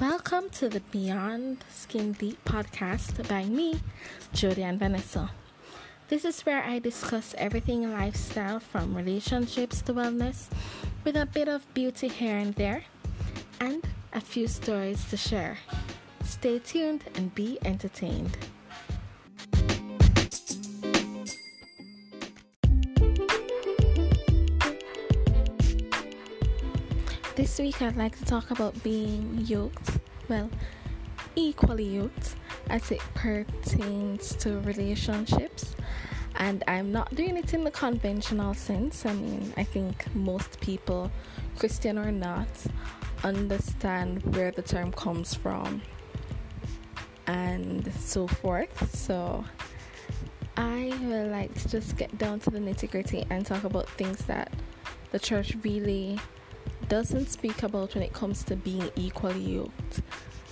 Welcome 0.00 0.50
to 0.50 0.68
the 0.68 0.78
Beyond 0.78 1.64
Skin 1.72 2.12
Deep 2.12 2.44
podcast 2.44 3.28
by 3.28 3.46
me, 3.46 3.80
and 4.42 4.78
Vanessa. 4.78 5.32
This 6.06 6.24
is 6.24 6.42
where 6.42 6.62
I 6.62 6.78
discuss 6.78 7.34
everything 7.36 7.82
in 7.82 7.92
lifestyle 7.92 8.60
from 8.60 8.96
relationships 8.96 9.82
to 9.82 9.94
wellness 9.94 10.50
with 11.02 11.16
a 11.16 11.26
bit 11.26 11.48
of 11.48 11.66
beauty 11.74 12.06
here 12.06 12.36
and 12.36 12.54
there 12.54 12.84
and 13.58 13.88
a 14.12 14.20
few 14.20 14.46
stories 14.46 15.04
to 15.10 15.16
share. 15.16 15.58
Stay 16.22 16.60
tuned 16.60 17.02
and 17.16 17.34
be 17.34 17.58
entertained. 17.64 18.38
This 27.58 27.64
week, 27.64 27.82
I'd 27.82 27.96
like 27.96 28.16
to 28.16 28.24
talk 28.24 28.52
about 28.52 28.80
being 28.84 29.44
yoked, 29.44 29.98
well, 30.28 30.48
equally 31.34 31.96
yoked 31.96 32.36
as 32.70 32.92
it 32.92 33.00
pertains 33.14 34.36
to 34.36 34.60
relationships. 34.60 35.74
And 36.36 36.62
I'm 36.68 36.92
not 36.92 37.12
doing 37.16 37.36
it 37.36 37.54
in 37.54 37.64
the 37.64 37.72
conventional 37.72 38.54
sense. 38.54 39.04
I 39.04 39.12
mean, 39.12 39.52
I 39.56 39.64
think 39.64 40.06
most 40.14 40.60
people, 40.60 41.10
Christian 41.58 41.98
or 41.98 42.12
not, 42.12 42.46
understand 43.24 44.22
where 44.36 44.52
the 44.52 44.62
term 44.62 44.92
comes 44.92 45.34
from 45.34 45.82
and 47.26 47.92
so 47.94 48.28
forth. 48.28 48.94
So, 48.94 49.44
I 50.56 50.96
would 51.02 51.32
like 51.32 51.52
to 51.62 51.68
just 51.68 51.96
get 51.96 52.16
down 52.18 52.38
to 52.38 52.50
the 52.50 52.60
nitty 52.60 52.88
gritty 52.88 53.26
and 53.30 53.44
talk 53.44 53.64
about 53.64 53.88
things 53.88 54.18
that 54.26 54.52
the 55.10 55.18
church 55.18 55.56
really 55.64 56.20
doesn't 56.88 57.26
speak 57.28 57.62
about 57.62 57.94
when 57.94 58.02
it 58.02 58.12
comes 58.12 58.44
to 58.44 58.56
being 58.56 58.90
equally 58.96 59.40
yoked 59.40 60.00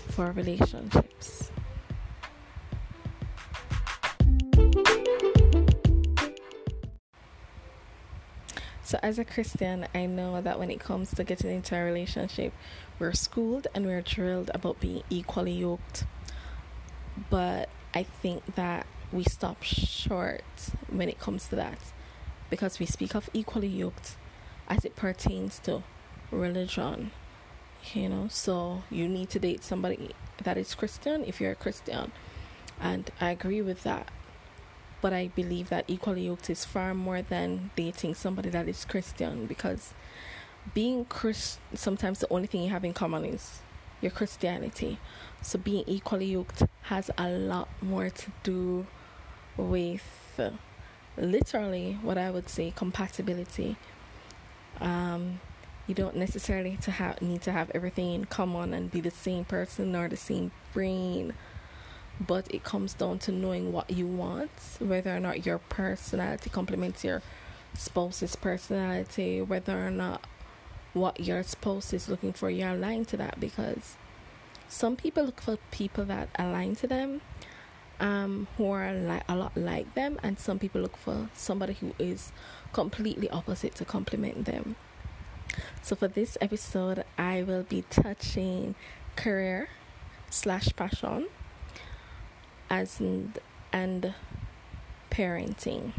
for 0.09 0.33
relationships. 0.33 1.51
So, 8.83 9.01
as 9.03 9.19
a 9.19 9.25
Christian, 9.25 9.89
I 9.95 10.07
know 10.07 10.41
that 10.41 10.61
when 10.61 10.71
it 10.71 10.79
comes 10.79 11.11
to 11.15 11.25
getting 11.25 11.51
into 11.51 11.77
a 11.77 11.83
relationship, 11.83 12.53
we're 13.01 13.15
schooled 13.15 13.67
and 13.75 13.85
we're 13.85 14.01
drilled 14.01 14.51
about 14.55 14.79
being 14.79 15.03
equally 15.11 15.55
yoked. 15.55 16.05
But 17.29 17.69
I 17.95 18.05
think 18.05 18.55
that 18.55 18.87
we 19.13 19.25
stop 19.25 19.63
short 19.63 20.45
when 20.89 21.09
it 21.09 21.19
comes 21.19 21.49
to 21.49 21.57
that 21.57 21.79
because 22.49 22.79
we 22.79 22.87
speak 22.87 23.15
of 23.15 23.29
equally 23.33 23.67
yoked 23.67 24.17
as 24.69 24.85
it 24.85 24.95
pertains 24.95 25.59
to 25.61 25.83
religion 26.31 27.11
you 27.95 28.09
know? 28.09 28.29
So 28.29 28.83
you 28.91 29.09
need 29.09 29.31
to 29.31 29.39
date 29.39 29.63
somebody 29.63 30.11
that 30.43 30.57
is 30.59 30.75
christian 30.75 31.25
if 31.25 31.41
you're 31.41 31.53
a 31.53 31.57
christian. 31.57 32.13
And 32.81 33.11
i 33.21 33.31
agree 33.31 33.63
with 33.63 33.83
that. 33.85 34.09
But 35.01 35.13
i 35.13 35.29
believe 35.29 35.69
that 35.69 35.85
equally 35.89 36.27
yoked 36.27 36.51
is 36.51 36.65
far 36.65 36.95
more 36.95 37.23
than 37.23 37.71
dating 37.77 38.15
somebody 38.15 38.51
that 38.51 38.69
is 38.69 38.85
christian 38.85 39.47
because 39.47 39.95
being 40.75 41.05
christian 41.05 41.63
sometimes 41.75 42.19
the 42.19 42.33
only 42.33 42.49
thing 42.49 42.63
you 42.63 42.71
have 42.71 42.85
in 42.85 42.93
common 42.93 43.25
is 43.25 43.61
your 44.01 44.11
christianity. 44.11 44.99
So 45.43 45.59
being 45.59 45.85
equally 45.87 46.27
yoked 46.27 46.63
has 46.83 47.11
a 47.17 47.31
lot 47.31 47.69
more 47.81 48.11
to 48.11 48.31
do 48.43 48.87
with 49.57 50.03
literally 51.17 51.99
what 52.03 52.19
i 52.19 52.31
would 52.31 52.49
say 52.49 52.73
compatibility. 52.77 53.77
Um, 54.81 55.41
you 55.87 55.95
don't 55.95 56.17
necessarily 56.17 56.77
to 56.83 56.91
have 56.91 57.21
need 57.23 57.43
to 57.43 57.53
have 57.53 57.71
everything 57.75 58.15
in 58.15 58.25
common 58.25 58.75
and 58.75 58.91
be 58.91 59.01
the 59.01 59.11
same 59.11 59.45
person 59.45 59.95
or 59.95 60.09
the 60.09 60.17
same 60.17 60.51
brain 60.73 61.35
but 62.25 62.53
it 62.53 62.65
comes 62.65 62.95
down 62.95 63.19
to 63.19 63.31
knowing 63.31 63.73
what 63.73 63.91
you 63.91 64.07
want 64.07 64.51
whether 64.79 65.15
or 65.15 65.21
not 65.21 65.45
your 65.47 65.59
personality 65.59 66.51
complements 66.51 67.05
your 67.05 67.23
spouse's 67.75 68.37
personality 68.37 69.41
whether 69.41 69.87
or 69.87 69.91
not 69.91 70.25
what 70.93 71.21
your 71.21 71.43
spouse 71.43 71.93
is 71.93 72.09
looking 72.09 72.33
for 72.33 72.49
you're 72.49 72.71
aligned 72.71 73.07
to 73.07 73.17
that 73.17 73.39
because 73.39 73.97
some 74.69 74.97
people 74.97 75.25
look 75.25 75.41
for 75.41 75.59
people 75.71 76.05
that 76.05 76.29
align 76.39 76.75
to 76.75 76.87
them 76.87 77.21
um, 78.01 78.47
who 78.57 78.71
are 78.71 78.93
like 78.93 79.23
a 79.29 79.37
lot 79.37 79.57
like 79.57 79.95
them 79.95 80.19
and 80.23 80.39
some 80.39 80.59
people 80.59 80.81
look 80.81 80.97
for 80.97 81.29
somebody 81.35 81.75
who 81.75 81.95
is 81.99 82.33
completely 82.73 83.29
opposite 83.31 83.75
to 83.75 83.85
complement 83.85 84.47
them 84.47 84.77
so, 85.83 85.97
for 85.97 86.09
this 86.09 86.37
episode, 86.41 87.05
I 87.17 87.43
will 87.43 87.63
be 87.63 87.85
touching 87.91 88.75
career 89.17 89.69
slash 90.31 90.69
passion 90.77 91.29
as 92.69 93.01
and, 93.01 93.39
and 93.73 94.15
parenting. 95.11 95.93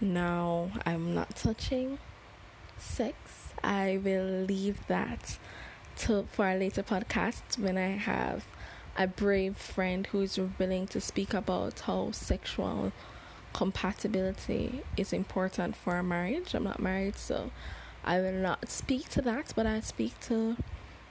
Now, 0.00 0.70
I'm 0.84 1.14
not 1.14 1.36
touching 1.36 1.98
sex. 2.78 3.16
I 3.62 4.00
will 4.02 4.44
leave 4.46 4.86
that 4.88 5.38
to 5.96 6.26
for 6.32 6.48
a 6.48 6.56
later 6.56 6.82
podcast 6.82 7.58
when 7.58 7.78
I 7.78 7.96
have 7.96 8.44
a 8.96 9.06
brave 9.06 9.56
friend 9.56 10.06
who 10.08 10.20
is 10.20 10.38
willing 10.58 10.86
to 10.88 11.00
speak 11.00 11.34
about 11.34 11.80
how 11.80 12.10
sexual 12.12 12.92
compatibility 13.52 14.82
is 14.96 15.12
important 15.12 15.76
for 15.76 15.96
a 15.96 16.02
marriage. 16.02 16.54
I'm 16.54 16.64
not 16.64 16.80
married, 16.80 17.16
so 17.16 17.50
I 18.04 18.20
will 18.20 18.32
not 18.32 18.68
speak 18.68 19.08
to 19.10 19.22
that, 19.22 19.52
but 19.56 19.66
I 19.66 19.80
speak 19.80 20.20
to 20.20 20.56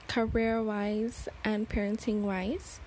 career 0.06 0.62
wise 0.62 1.28
and 1.44 1.68
parenting 1.68 2.22
wise 2.22 2.80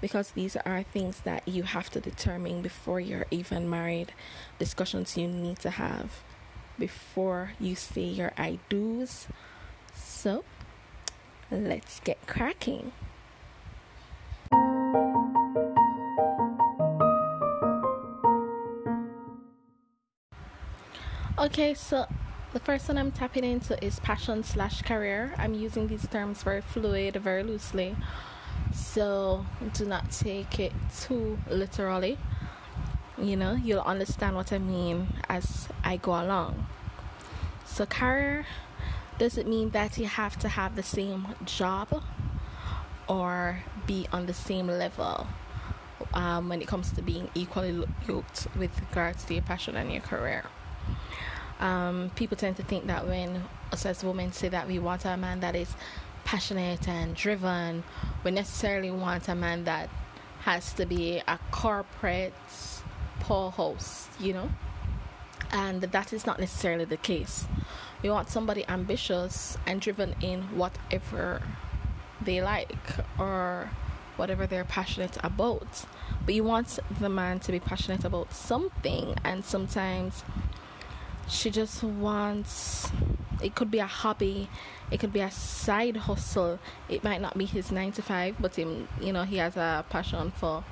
because 0.00 0.32
these 0.32 0.54
are 0.56 0.82
things 0.82 1.20
that 1.20 1.48
you 1.48 1.62
have 1.62 1.88
to 1.90 2.00
determine 2.00 2.60
before 2.60 3.00
you're 3.00 3.26
even 3.30 3.70
married, 3.70 4.12
discussions 4.58 5.16
you 5.16 5.26
need 5.28 5.58
to 5.60 5.70
have 5.70 6.22
before 6.78 7.52
you 7.58 7.74
say 7.74 8.02
your 8.02 8.32
I 8.36 8.58
do's. 8.68 9.28
So, 9.94 10.44
let's 11.50 12.00
get 12.00 12.26
cracking. 12.26 12.92
Okay, 21.38 21.74
so 21.74 22.06
the 22.54 22.60
first 22.60 22.86
one 22.86 22.96
I'm 22.96 23.10
tapping 23.10 23.42
into 23.42 23.84
is 23.84 23.98
passion 23.98 24.44
slash 24.44 24.82
career. 24.82 25.34
I'm 25.36 25.54
using 25.54 25.88
these 25.88 26.06
terms 26.06 26.44
very 26.44 26.60
fluid, 26.60 27.16
very 27.16 27.42
loosely. 27.42 27.96
So 28.72 29.44
do 29.72 29.84
not 29.84 30.12
take 30.12 30.60
it 30.60 30.72
too 31.00 31.36
literally. 31.50 32.16
You 33.18 33.36
know, 33.36 33.54
you'll 33.54 33.80
understand 33.80 34.36
what 34.36 34.52
I 34.52 34.58
mean 34.58 35.08
as 35.28 35.68
I 35.82 35.96
go 35.96 36.12
along. 36.12 36.66
So, 37.64 37.86
career 37.86 38.46
doesn't 39.18 39.48
mean 39.48 39.70
that 39.70 39.98
you 39.98 40.06
have 40.06 40.38
to 40.38 40.48
have 40.48 40.76
the 40.76 40.82
same 40.82 41.26
job 41.44 42.02
or 43.08 43.64
be 43.86 44.06
on 44.12 44.26
the 44.26 44.34
same 44.34 44.68
level 44.68 45.26
um, 46.12 46.48
when 46.48 46.62
it 46.62 46.68
comes 46.68 46.92
to 46.92 47.02
being 47.02 47.30
equally 47.34 47.84
yoked 48.06 48.46
with 48.56 48.78
regards 48.80 49.24
to 49.24 49.34
your 49.34 49.42
passion 49.42 49.76
and 49.76 49.90
your 49.90 50.02
career. 50.02 50.44
Um, 51.60 52.10
people 52.16 52.36
tend 52.36 52.56
to 52.56 52.62
think 52.62 52.86
that 52.86 53.06
when 53.06 53.42
us 53.72 53.86
as 53.86 54.04
women 54.04 54.32
say 54.32 54.48
that 54.48 54.66
we 54.66 54.78
want 54.78 55.04
a 55.04 55.16
man 55.16 55.40
that 55.40 55.54
is 55.54 55.74
passionate 56.24 56.88
and 56.88 57.14
driven, 57.14 57.84
we 58.24 58.30
necessarily 58.30 58.90
want 58.90 59.28
a 59.28 59.34
man 59.34 59.64
that 59.64 59.88
has 60.40 60.72
to 60.74 60.86
be 60.86 61.22
a 61.26 61.38
corporate 61.50 62.34
poorhouse, 63.20 64.08
you 64.18 64.32
know? 64.32 64.50
And 65.52 65.82
that 65.82 66.12
is 66.12 66.26
not 66.26 66.40
necessarily 66.40 66.84
the 66.84 66.96
case. 66.96 67.46
We 68.02 68.10
want 68.10 68.28
somebody 68.28 68.64
ambitious 68.68 69.56
and 69.66 69.80
driven 69.80 70.14
in 70.20 70.42
whatever 70.58 71.40
they 72.20 72.42
like 72.42 72.76
or 73.18 73.70
whatever 74.16 74.46
they're 74.46 74.64
passionate 74.64 75.16
about. 75.22 75.86
But 76.24 76.34
you 76.34 76.44
want 76.44 76.78
the 77.00 77.08
man 77.08 77.40
to 77.40 77.52
be 77.52 77.60
passionate 77.60 78.04
about 78.04 78.32
something, 78.32 79.14
and 79.24 79.44
sometimes 79.44 80.24
she 81.28 81.50
just 81.50 81.82
wants 81.82 82.90
it 83.42 83.54
could 83.54 83.70
be 83.70 83.78
a 83.78 83.86
hobby 83.86 84.48
it 84.90 85.00
could 85.00 85.12
be 85.12 85.20
a 85.20 85.30
side 85.30 85.96
hustle. 85.96 86.58
It 86.88 87.02
might 87.02 87.20
not 87.20 87.36
be 87.36 87.46
his 87.46 87.72
9 87.72 87.92
to 87.92 88.02
5 88.02 88.36
but 88.38 88.56
him 88.56 88.88
you 89.00 89.12
know 89.12 89.24
he 89.24 89.38
has 89.38 89.56
a 89.56 89.84
passion 89.88 90.30
for 90.30 90.64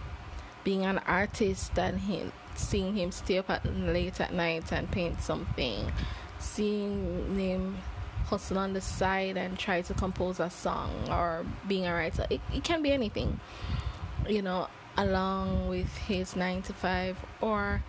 being 0.64 0.84
an 0.84 0.98
artist 1.06 1.76
and 1.78 2.00
him 2.00 2.32
seeing 2.54 2.94
him 2.94 3.10
stay 3.10 3.38
up 3.38 3.50
at 3.50 3.64
late 3.76 4.20
at 4.20 4.32
night 4.32 4.70
and 4.72 4.90
paint 4.90 5.22
something. 5.22 5.90
Seeing 6.38 7.38
him 7.38 7.78
hustle 8.26 8.58
on 8.58 8.72
the 8.72 8.80
side 8.80 9.36
and 9.36 9.58
try 9.58 9.80
to 9.82 9.94
compose 9.94 10.38
a 10.38 10.50
song 10.50 10.90
or 11.10 11.44
being 11.66 11.86
a 11.86 11.92
writer. 11.92 12.26
It, 12.30 12.40
it 12.54 12.62
can 12.62 12.82
be 12.82 12.92
anything 12.92 13.40
you 14.28 14.42
know 14.42 14.68
along 14.96 15.68
with 15.68 15.96
his 15.96 16.36
9 16.36 16.62
to 16.62 16.72
5 16.72 17.16
or 17.40 17.82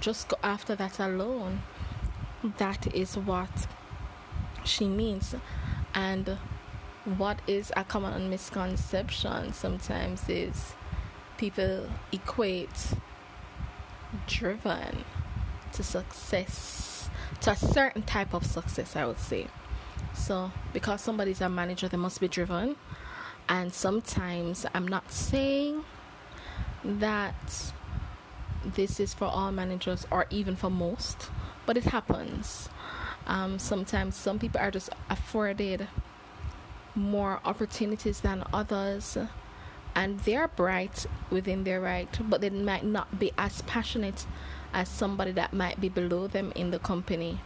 just 0.00 0.28
go 0.28 0.36
after 0.42 0.74
that 0.76 0.98
alone 1.00 1.62
that 2.58 2.94
is 2.94 3.16
what 3.16 3.66
she 4.64 4.86
means. 4.86 5.34
And 5.94 6.38
what 7.04 7.40
is 7.46 7.72
a 7.76 7.84
common 7.84 8.30
misconception 8.30 9.52
sometimes 9.52 10.28
is 10.28 10.74
people 11.36 11.86
equate 12.12 12.94
driven 14.26 15.04
to 15.72 15.82
success 15.82 17.10
to 17.40 17.50
a 17.50 17.56
certain 17.56 18.02
type 18.02 18.32
of 18.32 18.46
success 18.46 18.94
i 18.96 19.04
would 19.04 19.18
say. 19.18 19.48
So 20.14 20.52
because 20.72 21.00
somebody's 21.00 21.40
a 21.40 21.48
manager 21.48 21.88
they 21.88 21.96
must 21.96 22.20
be 22.20 22.28
driven. 22.28 22.76
And 23.48 23.74
sometimes 23.74 24.64
i'm 24.72 24.88
not 24.88 25.10
saying 25.12 25.84
that 26.84 27.72
this 28.64 28.98
is 28.98 29.12
for 29.12 29.26
all 29.26 29.52
managers 29.52 30.06
or 30.10 30.26
even 30.30 30.56
for 30.56 30.70
most 30.70 31.28
but 31.66 31.76
it 31.76 31.84
happens. 31.84 32.68
Um, 33.26 33.58
sometimes 33.58 34.16
some 34.16 34.38
people 34.38 34.60
are 34.60 34.70
just 34.70 34.90
afforded 35.08 35.88
more 36.94 37.40
opportunities 37.44 38.20
than 38.20 38.44
others 38.52 39.16
and 39.94 40.20
they're 40.20 40.48
bright 40.48 41.06
within 41.30 41.64
their 41.64 41.80
right 41.80 42.18
but 42.28 42.40
they 42.40 42.50
might 42.50 42.84
not 42.84 43.18
be 43.18 43.32
as 43.38 43.62
passionate 43.62 44.26
as 44.72 44.88
somebody 44.88 45.30
that 45.32 45.52
might 45.52 45.80
be 45.80 45.88
below 45.88 46.26
them 46.26 46.52
in 46.56 46.70
the 46.70 46.78
company. 46.78 47.40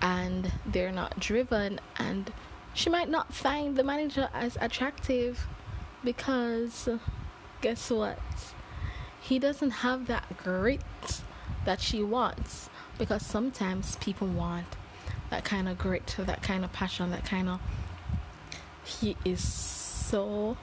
And 0.00 0.52
they're 0.64 0.92
not 0.92 1.20
driven 1.20 1.78
and 1.98 2.32
she 2.74 2.90
might 2.90 3.08
not 3.08 3.32
find 3.32 3.76
the 3.76 3.84
manager 3.84 4.28
as 4.34 4.56
attractive 4.60 5.46
because 6.02 6.88
guess 7.60 7.90
what? 7.90 8.18
He 9.20 9.38
doesn't 9.38 9.70
have 9.70 10.06
that 10.06 10.36
grit 10.36 10.82
that 11.64 11.80
she 11.80 12.02
wants 12.02 12.70
because 12.98 13.24
sometimes 13.24 13.96
people 13.96 14.26
want 14.26 14.66
that 15.30 15.44
kind 15.44 15.68
of 15.68 15.76
grit 15.78 16.06
that 16.24 16.42
kind 16.42 16.64
of 16.64 16.72
passion 16.72 17.10
that 17.10 17.24
kind 17.24 17.48
of 17.48 17.60
he 18.84 19.16
is 19.24 19.42
so 19.42 20.56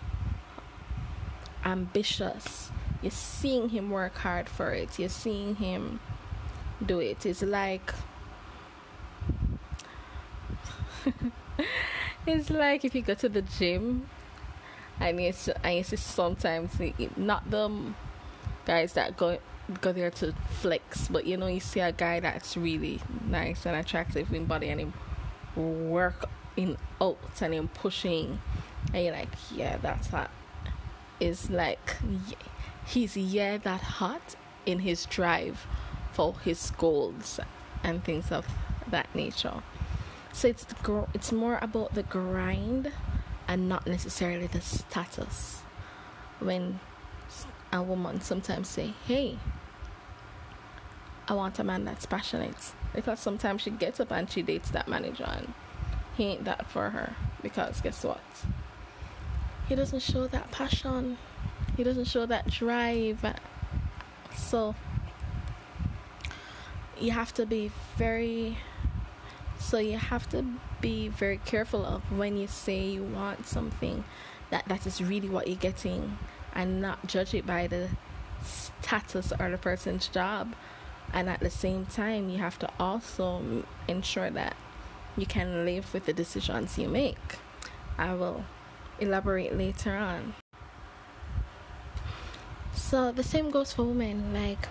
ambitious. 1.65 2.71
You're 3.01 3.11
seeing 3.11 3.69
him 3.69 3.89
work 3.89 4.17
hard 4.17 4.47
for 4.47 4.71
it. 4.71 4.97
You're 4.97 5.09
seeing 5.09 5.55
him 5.55 5.99
do 6.85 6.99
it. 6.99 7.25
It's 7.25 7.41
like 7.41 7.93
it's 12.25 12.49
like 12.49 12.85
if 12.85 12.95
you 12.95 13.01
go 13.01 13.13
to 13.15 13.27
the 13.27 13.41
gym 13.41 14.07
and 14.99 15.21
you 15.21 15.33
and 15.63 15.75
you 15.75 15.83
see 15.83 15.97
sometimes 15.97 16.79
not 17.17 17.49
the 17.49 17.93
guys 18.65 18.93
that 18.93 19.17
go 19.17 19.37
go 19.81 19.91
there 19.91 20.11
to 20.11 20.33
flex, 20.61 21.07
but 21.07 21.25
you 21.25 21.37
know 21.37 21.47
you 21.47 21.59
see 21.59 21.79
a 21.79 21.91
guy 21.91 22.19
that's 22.19 22.57
really 22.57 22.99
nice 23.27 23.65
and 23.65 23.75
attractive 23.75 24.33
in 24.33 24.45
body 24.45 24.69
and 24.69 24.79
him 24.81 24.93
work 25.89 26.29
in 26.57 26.77
out 27.01 27.41
and 27.41 27.53
him 27.53 27.67
pushing 27.67 28.39
and 28.93 29.05
you're 29.05 29.13
like, 29.13 29.29
yeah, 29.51 29.77
that's 29.77 30.07
hot. 30.07 30.31
Is 31.19 31.49
like 31.49 31.97
he's 32.85 33.15
yeah 33.15 33.57
that 33.57 33.81
hot 33.81 34.35
in 34.65 34.79
his 34.79 35.05
drive 35.05 35.65
for 36.11 36.35
his 36.43 36.71
goals 36.71 37.39
and 37.83 38.03
things 38.03 38.31
of 38.31 38.45
that 38.89 39.13
nature. 39.15 39.63
So 40.33 40.47
it's 40.47 40.65
the 40.65 40.75
gr- 40.83 41.09
it's 41.13 41.31
more 41.31 41.59
about 41.61 41.93
the 41.93 42.03
grind 42.03 42.91
and 43.47 43.69
not 43.69 43.87
necessarily 43.87 44.47
the 44.47 44.61
status. 44.61 45.61
When 46.39 46.79
a 47.73 47.81
woman 47.81 48.21
sometimes 48.21 48.69
say, 48.69 48.93
"Hey, 49.07 49.37
I 51.27 51.33
want 51.33 51.59
a 51.59 51.63
man 51.63 51.85
that's 51.85 52.05
passionate," 52.05 52.73
because 52.93 53.19
sometimes 53.19 53.61
she 53.61 53.71
gets 53.71 53.99
up 53.99 54.11
and 54.11 54.29
she 54.29 54.41
dates 54.41 54.69
that 54.71 54.87
manager 54.87 55.25
and 55.25 55.53
he 56.15 56.25
ain't 56.25 56.45
that 56.45 56.69
for 56.69 56.91
her 56.91 57.15
because 57.41 57.81
guess 57.81 58.03
what? 58.03 58.21
He 59.67 59.75
doesn't 59.75 60.01
show 60.01 60.27
that 60.27 60.51
passion. 60.51 61.17
He 61.75 61.83
doesn't 61.83 62.05
show 62.05 62.25
that 62.27 62.49
drive. 62.49 63.25
So 64.35 64.75
you 66.99 67.11
have 67.11 67.33
to 67.33 67.45
be 67.45 67.71
very 67.97 68.57
so 69.59 69.77
you 69.77 69.97
have 69.97 70.29
to 70.29 70.45
be 70.81 71.07
very 71.07 71.37
careful 71.37 71.85
of 71.85 72.01
when 72.17 72.37
you 72.37 72.47
say 72.47 72.85
you 72.85 73.03
want 73.03 73.47
something 73.47 74.03
that 74.49 74.67
that 74.67 74.85
is 74.85 75.01
really 75.01 75.29
what 75.29 75.47
you're 75.47 75.55
getting 75.55 76.17
and 76.53 76.81
not 76.81 77.05
judge 77.07 77.33
it 77.33 77.45
by 77.45 77.67
the 77.67 77.89
status 78.43 79.31
or 79.39 79.49
the 79.49 79.57
person's 79.57 80.07
job 80.07 80.53
and 81.13 81.29
at 81.29 81.39
the 81.39 81.49
same 81.49 81.85
time 81.85 82.29
you 82.29 82.37
have 82.39 82.57
to 82.59 82.69
also 82.79 83.63
ensure 83.87 84.29
that 84.29 84.55
you 85.15 85.25
can 85.25 85.65
live 85.65 85.93
with 85.93 86.05
the 86.05 86.13
decisions 86.13 86.77
you 86.77 86.89
make. 86.89 87.37
I 87.97 88.13
will 88.15 88.45
elaborate 88.99 89.55
later 89.55 89.95
on. 89.95 90.33
So 92.73 93.11
the 93.11 93.23
same 93.23 93.51
goes 93.51 93.73
for 93.73 93.83
women. 93.83 94.33
Like 94.33 94.67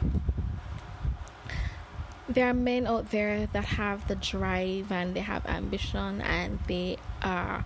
there 2.29 2.49
are 2.49 2.55
men 2.55 2.87
out 2.87 3.11
there 3.11 3.46
that 3.46 3.64
have 3.64 4.08
the 4.08 4.17
drive 4.17 4.90
and 4.90 5.14
they 5.14 5.20
have 5.20 5.46
ambition 5.46 6.20
and 6.20 6.58
they 6.67 6.96
are 7.23 7.64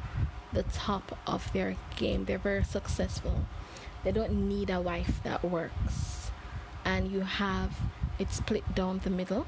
the 0.52 0.64
top 0.64 1.18
of 1.26 1.50
their 1.54 1.76
game. 1.96 2.26
They're 2.26 2.38
very 2.38 2.64
successful. 2.64 3.46
They 4.06 4.12
don't 4.12 4.48
need 4.48 4.70
a 4.70 4.80
wife 4.80 5.20
that 5.24 5.44
works. 5.44 6.30
And 6.86 7.10
you 7.10 7.20
have 7.20 7.76
it 8.18 8.32
split 8.32 8.74
down 8.74 9.00
the 9.04 9.10
middle 9.10 9.46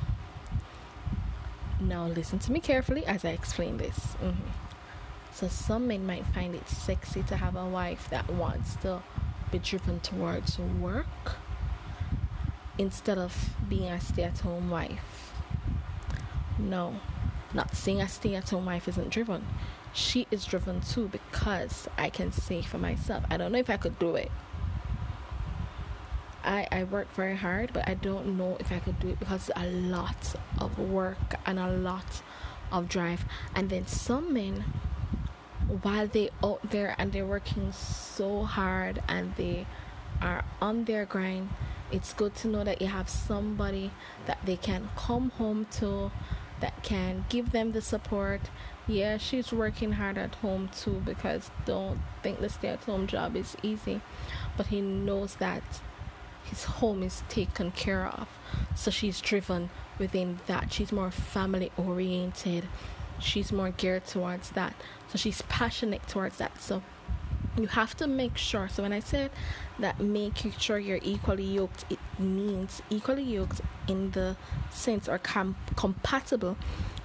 now, 1.80 2.06
listen 2.06 2.40
to 2.40 2.52
me 2.52 2.60
carefully 2.60 3.06
as 3.06 3.24
I 3.24 3.30
explain 3.30 3.76
this. 3.76 3.96
Mm-hmm. 4.22 4.50
So, 5.32 5.46
some 5.46 5.86
men 5.86 6.04
might 6.04 6.26
find 6.26 6.54
it 6.54 6.68
sexy 6.68 7.22
to 7.24 7.36
have 7.36 7.54
a 7.54 7.66
wife 7.66 8.10
that 8.10 8.28
wants 8.28 8.74
to 8.76 9.02
be 9.52 9.60
driven 9.60 10.00
towards 10.00 10.58
work 10.58 11.36
instead 12.76 13.18
of 13.18 13.54
being 13.68 13.90
a 13.90 14.00
stay 14.00 14.24
at 14.24 14.40
home 14.40 14.70
wife. 14.70 15.32
No, 16.58 16.96
not 17.54 17.76
saying 17.76 18.00
a 18.00 18.08
stay 18.08 18.34
at 18.34 18.50
home 18.50 18.66
wife 18.66 18.88
isn't 18.88 19.10
driven. 19.10 19.46
She 19.92 20.26
is 20.32 20.44
driven 20.44 20.80
too 20.80 21.08
because 21.08 21.88
I 21.96 22.10
can 22.10 22.32
say 22.32 22.62
for 22.62 22.78
myself, 22.78 23.24
I 23.30 23.36
don't 23.36 23.52
know 23.52 23.58
if 23.58 23.70
I 23.70 23.76
could 23.76 23.98
do 24.00 24.16
it 24.16 24.30
I, 26.44 26.66
I 26.70 26.84
work 26.84 27.12
very 27.14 27.36
hard, 27.36 27.72
but 27.72 27.88
I 27.88 27.94
don't 27.94 28.36
know 28.38 28.56
if 28.60 28.70
I 28.72 28.78
could 28.78 28.98
do 29.00 29.08
it 29.08 29.18
because 29.18 29.50
a 29.56 29.66
lot 29.66 30.34
of 30.58 30.78
work 30.78 31.34
and 31.46 31.58
a 31.58 31.70
lot 31.70 32.22
of 32.72 32.88
drive. 32.88 33.24
And 33.54 33.70
then 33.70 33.86
some 33.86 34.32
men, 34.32 34.64
while 35.82 36.06
they 36.06 36.30
out 36.42 36.70
there 36.70 36.94
and 36.98 37.12
they're 37.12 37.26
working 37.26 37.72
so 37.72 38.44
hard 38.44 39.02
and 39.08 39.34
they 39.36 39.66
are 40.22 40.44
on 40.60 40.84
their 40.84 41.04
grind, 41.04 41.50
it's 41.90 42.12
good 42.12 42.34
to 42.36 42.48
know 42.48 42.64
that 42.64 42.80
you 42.80 42.88
have 42.88 43.08
somebody 43.08 43.90
that 44.26 44.38
they 44.44 44.56
can 44.56 44.90
come 44.96 45.30
home 45.30 45.66
to 45.72 46.10
that 46.60 46.82
can 46.82 47.24
give 47.28 47.52
them 47.52 47.72
the 47.72 47.80
support. 47.80 48.40
Yeah, 48.86 49.16
she's 49.16 49.52
working 49.52 49.92
hard 49.92 50.18
at 50.18 50.34
home 50.36 50.70
too 50.76 51.02
because 51.04 51.50
don't 51.64 52.00
think 52.22 52.40
the 52.40 52.48
stay 52.48 52.68
at 52.68 52.84
home 52.84 53.06
job 53.06 53.36
is 53.36 53.56
easy. 53.62 54.00
But 54.56 54.68
he 54.68 54.80
knows 54.80 55.36
that 55.36 55.62
his 56.48 56.64
home 56.64 57.02
is 57.02 57.22
taken 57.28 57.70
care 57.72 58.06
of. 58.06 58.28
So 58.74 58.90
she's 58.90 59.20
driven 59.20 59.70
within 59.98 60.40
that. 60.46 60.72
She's 60.72 60.92
more 60.92 61.10
family 61.10 61.70
oriented. 61.76 62.66
She's 63.18 63.52
more 63.52 63.70
geared 63.70 64.06
towards 64.06 64.50
that. 64.50 64.74
So 65.08 65.18
she's 65.18 65.42
passionate 65.42 66.06
towards 66.08 66.38
that. 66.38 66.60
So 66.60 66.82
you 67.58 67.66
have 67.66 67.96
to 67.96 68.06
make 68.06 68.36
sure. 68.36 68.68
So 68.68 68.82
when 68.82 68.92
I 68.92 69.00
said 69.00 69.30
that 69.78 70.00
making 70.00 70.52
sure 70.52 70.78
you're 70.78 71.00
equally 71.02 71.44
yoked, 71.44 71.84
it 71.90 71.98
means 72.18 72.82
equally 72.88 73.24
yoked 73.24 73.60
in 73.86 74.12
the 74.12 74.36
sense 74.70 75.08
or 75.08 75.18
com- 75.18 75.56
compatible 75.76 76.56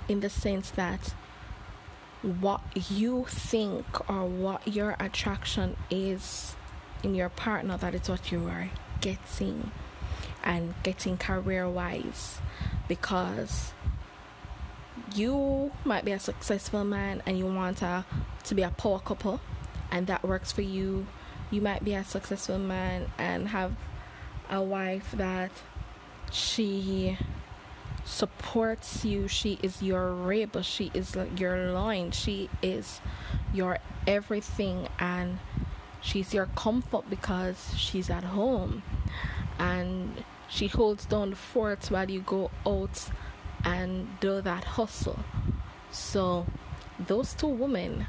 in 0.07 0.19
the 0.19 0.29
sense 0.29 0.69
that 0.71 1.13
what 2.21 2.61
you 2.89 3.25
think 3.27 3.85
or 4.09 4.25
what 4.25 4.65
your 4.67 4.95
attraction 4.99 5.75
is 5.89 6.55
in 7.03 7.15
your 7.15 7.29
partner, 7.29 7.77
that 7.77 7.93
is 7.93 8.07
what 8.07 8.31
you 8.31 8.47
are 8.47 8.69
getting 9.03 9.69
and 10.43 10.73
getting 10.81 11.17
career 11.17 11.69
wise 11.69 12.39
because 12.87 13.73
you 15.13 15.71
might 15.83 16.05
be 16.05 16.11
a 16.13 16.19
successful 16.19 16.85
man 16.85 17.21
and 17.25 17.37
you 17.37 17.45
want 17.45 17.81
a, 17.81 18.05
to 18.45 18.55
be 18.55 18.61
a 18.61 18.69
power 18.69 18.99
couple 18.99 19.41
and 19.91 20.07
that 20.07 20.23
works 20.23 20.51
for 20.51 20.61
you. 20.61 21.05
You 21.51 21.61
might 21.61 21.83
be 21.83 21.93
a 21.93 22.03
successful 22.03 22.57
man 22.57 23.11
and 23.17 23.49
have 23.49 23.73
a 24.49 24.61
wife 24.61 25.11
that 25.17 25.51
she 26.31 27.17
supports 28.05 29.03
you. 29.03 29.27
She 29.27 29.59
is 29.61 29.83
your 29.83 30.13
rib. 30.13 30.63
She 30.63 30.91
is 30.93 31.15
your 31.37 31.73
loin. 31.73 32.11
She 32.11 32.49
is 32.61 33.01
your 33.53 33.79
everything 34.07 34.87
and 34.97 35.39
she's 36.03 36.33
your 36.33 36.47
comfort 36.47 37.09
because 37.09 37.73
she's 37.75 38.09
at 38.09 38.23
home 38.23 38.83
and 39.57 40.23
she 40.49 40.67
holds 40.67 41.05
down 41.05 41.31
the 41.31 41.35
fort 41.35 41.85
while 41.89 42.11
you 42.11 42.19
go 42.19 42.51
out 42.67 43.09
and 43.63 44.19
do 44.19 44.41
that 44.41 44.63
hustle. 44.63 45.19
So 45.89 46.45
those 46.99 47.33
two 47.33 47.47
women 47.47 48.07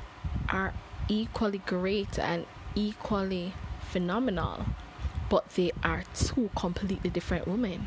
are 0.49 0.75
equally 1.09 1.59
great 1.59 2.19
and 2.19 2.45
equally 2.75 3.55
phenomenal, 3.81 4.67
but 5.31 5.49
they 5.51 5.71
are 5.83 6.03
two 6.15 6.51
completely 6.57 7.11
different 7.11 7.47
women. 7.47 7.87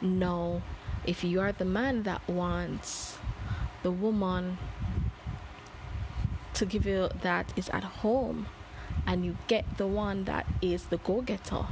No, 0.00 0.62
if 1.04 1.22
you 1.22 1.40
are 1.40 1.52
the 1.52 1.64
man 1.64 2.04
that 2.04 2.26
wants 2.26 3.18
the 3.82 3.90
woman 3.90 4.58
to 6.54 6.64
give 6.64 6.86
you 6.86 7.10
that 7.20 7.52
is 7.56 7.68
at 7.68 7.84
home 7.84 8.46
and 9.06 9.24
you 9.24 9.36
get 9.46 9.78
the 9.78 9.86
one 9.86 10.24
that 10.24 10.46
is 10.60 10.86
the 10.86 10.98
go-getter. 10.98 11.66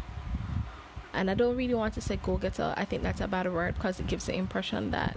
And 1.13 1.31
i 1.31 1.35
don't 1.35 1.57
really 1.57 1.75
want 1.75 1.95
to 1.95 2.01
say 2.01 2.17
go-getter 2.17 2.75
i 2.77 2.85
think 2.85 3.03
that's 3.03 3.21
a 3.21 3.29
bad 3.29 3.53
word 3.53 3.75
because 3.75 4.01
it 4.01 4.07
gives 4.09 4.27
the 4.27 4.35
impression 4.35 4.91
that 4.91 5.17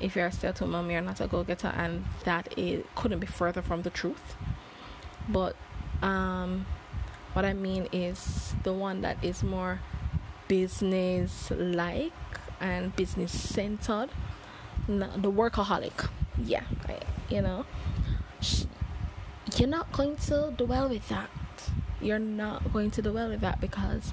if 0.00 0.14
you're 0.14 0.26
a 0.26 0.32
stay-at-home 0.32 0.70
mom 0.70 0.90
you're 0.90 1.00
not 1.00 1.20
a 1.20 1.26
go-getter 1.26 1.72
and 1.76 2.04
that 2.24 2.56
it 2.56 2.86
couldn't 2.94 3.20
be 3.20 3.26
further 3.26 3.62
from 3.62 3.82
the 3.82 3.90
truth. 3.90 4.36
But 5.28 5.56
um, 6.02 6.66
what 7.32 7.44
i 7.44 7.52
mean 7.52 7.88
is 7.92 8.54
the 8.62 8.72
one 8.72 9.00
that 9.00 9.22
is 9.24 9.42
more 9.42 9.80
business 10.46 11.50
like 11.50 12.12
and 12.60 12.94
business 12.94 13.32
centered 13.32 14.10
the 14.86 15.32
workaholic. 15.32 16.08
Yeah 16.42 16.64
I, 16.88 16.98
you 17.28 17.42
know. 17.42 17.64
You're 19.56 19.68
not 19.68 19.90
going 19.92 20.16
to 20.16 20.54
do 20.56 20.64
well 20.64 20.88
with 20.88 21.08
that 21.08 21.30
you're 22.04 22.18
not 22.18 22.72
going 22.72 22.90
to 22.92 23.02
do 23.02 23.12
well 23.12 23.28
with 23.28 23.40
that 23.40 23.60
because 23.60 24.12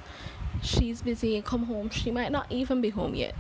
she's 0.61 1.01
busy 1.01 1.35
and 1.35 1.45
come 1.45 1.65
home. 1.65 1.89
She 1.89 2.11
might 2.11 2.31
not 2.31 2.51
even 2.51 2.81
be 2.81 2.89
home 2.89 3.15
yet. 3.15 3.35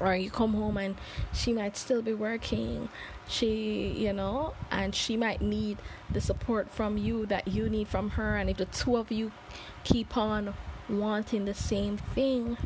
Or 0.00 0.14
you 0.14 0.30
come 0.30 0.54
home 0.54 0.76
and 0.76 0.96
she 1.32 1.52
might 1.52 1.76
still 1.76 2.02
be 2.02 2.12
working. 2.12 2.88
She 3.28 3.94
you 3.96 4.12
know 4.12 4.54
and 4.70 4.94
she 4.94 5.16
might 5.16 5.40
need 5.40 5.78
the 6.10 6.20
support 6.20 6.70
from 6.70 6.96
you 6.98 7.26
that 7.26 7.48
you 7.48 7.68
need 7.68 7.88
from 7.88 8.10
her. 8.10 8.36
And 8.36 8.50
if 8.50 8.58
the 8.58 8.66
two 8.66 8.96
of 8.96 9.10
you 9.10 9.32
keep 9.84 10.16
on 10.16 10.54
wanting 10.88 11.46
the 11.46 11.54
same 11.54 11.96
thing 11.96 12.56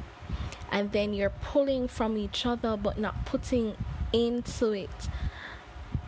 and 0.70 0.92
then 0.92 1.14
you're 1.14 1.30
pulling 1.30 1.88
from 1.88 2.16
each 2.16 2.46
other 2.46 2.76
but 2.76 2.98
not 2.98 3.24
putting 3.24 3.74
into 4.12 4.72
it 4.72 5.08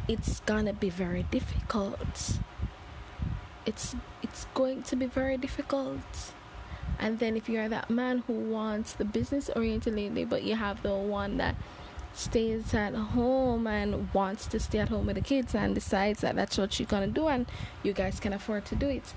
it's 0.08 0.40
gonna 0.40 0.72
be 0.72 0.90
very 0.90 1.22
difficult 1.24 2.38
it's 3.66 3.96
it's 4.22 4.46
going 4.54 4.82
to 4.84 4.96
be 4.96 5.06
very 5.06 5.36
difficult. 5.36 6.32
And 6.98 7.18
then 7.18 7.36
if 7.36 7.48
you're 7.48 7.68
that 7.68 7.90
man 7.90 8.18
who 8.26 8.34
wants 8.34 8.92
the 8.92 9.04
business 9.04 9.50
oriented 9.56 9.94
lady 9.94 10.24
but 10.24 10.42
you 10.42 10.56
have 10.56 10.82
the 10.82 10.94
one 10.94 11.38
that 11.38 11.56
stays 12.14 12.74
at 12.74 12.94
home 12.94 13.66
and 13.66 14.12
wants 14.12 14.46
to 14.46 14.60
stay 14.60 14.78
at 14.78 14.88
home 14.88 15.06
with 15.06 15.16
the 15.16 15.22
kids 15.22 15.54
and 15.54 15.74
decides 15.74 16.20
that 16.20 16.36
that's 16.36 16.58
what 16.58 16.72
she's 16.72 16.86
gonna 16.86 17.06
do 17.06 17.26
and 17.28 17.46
you 17.82 17.92
guys 17.92 18.20
can 18.20 18.32
afford 18.32 18.64
to 18.66 18.74
do 18.74 18.88
it 18.88 19.14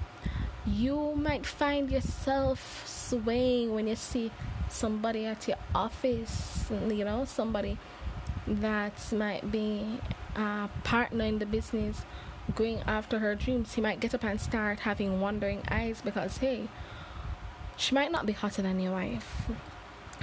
you 0.66 1.14
might 1.16 1.46
find 1.46 1.92
yourself 1.92 2.84
swaying 2.88 3.74
when 3.74 3.88
you 3.88 3.96
see 3.96 4.32
somebody 4.70 5.26
at 5.26 5.48
your 5.48 5.58
office 5.74 6.66
you 6.88 7.04
know 7.04 7.26
somebody 7.26 7.78
that 8.48 8.94
might 9.14 9.52
be 9.52 9.86
a 10.36 10.70
partner 10.84 11.26
in 11.26 11.40
the 11.40 11.46
business 11.46 12.04
going 12.54 12.82
after 12.86 13.20
her 13.20 13.36
dreams, 13.36 13.74
he 13.74 13.82
might 13.82 14.00
get 14.00 14.14
up 14.14 14.24
and 14.24 14.40
start 14.40 14.82
having 14.82 15.20
wandering 15.20 15.64
eyes 15.70 16.02
because, 16.04 16.38
hey, 16.38 16.68
she 17.78 17.96
might 17.96 18.12
not 18.12 18.26
be 18.26 18.34
hotter 18.34 18.62
than 18.62 18.80
your 18.80 18.94
wife, 18.94 19.48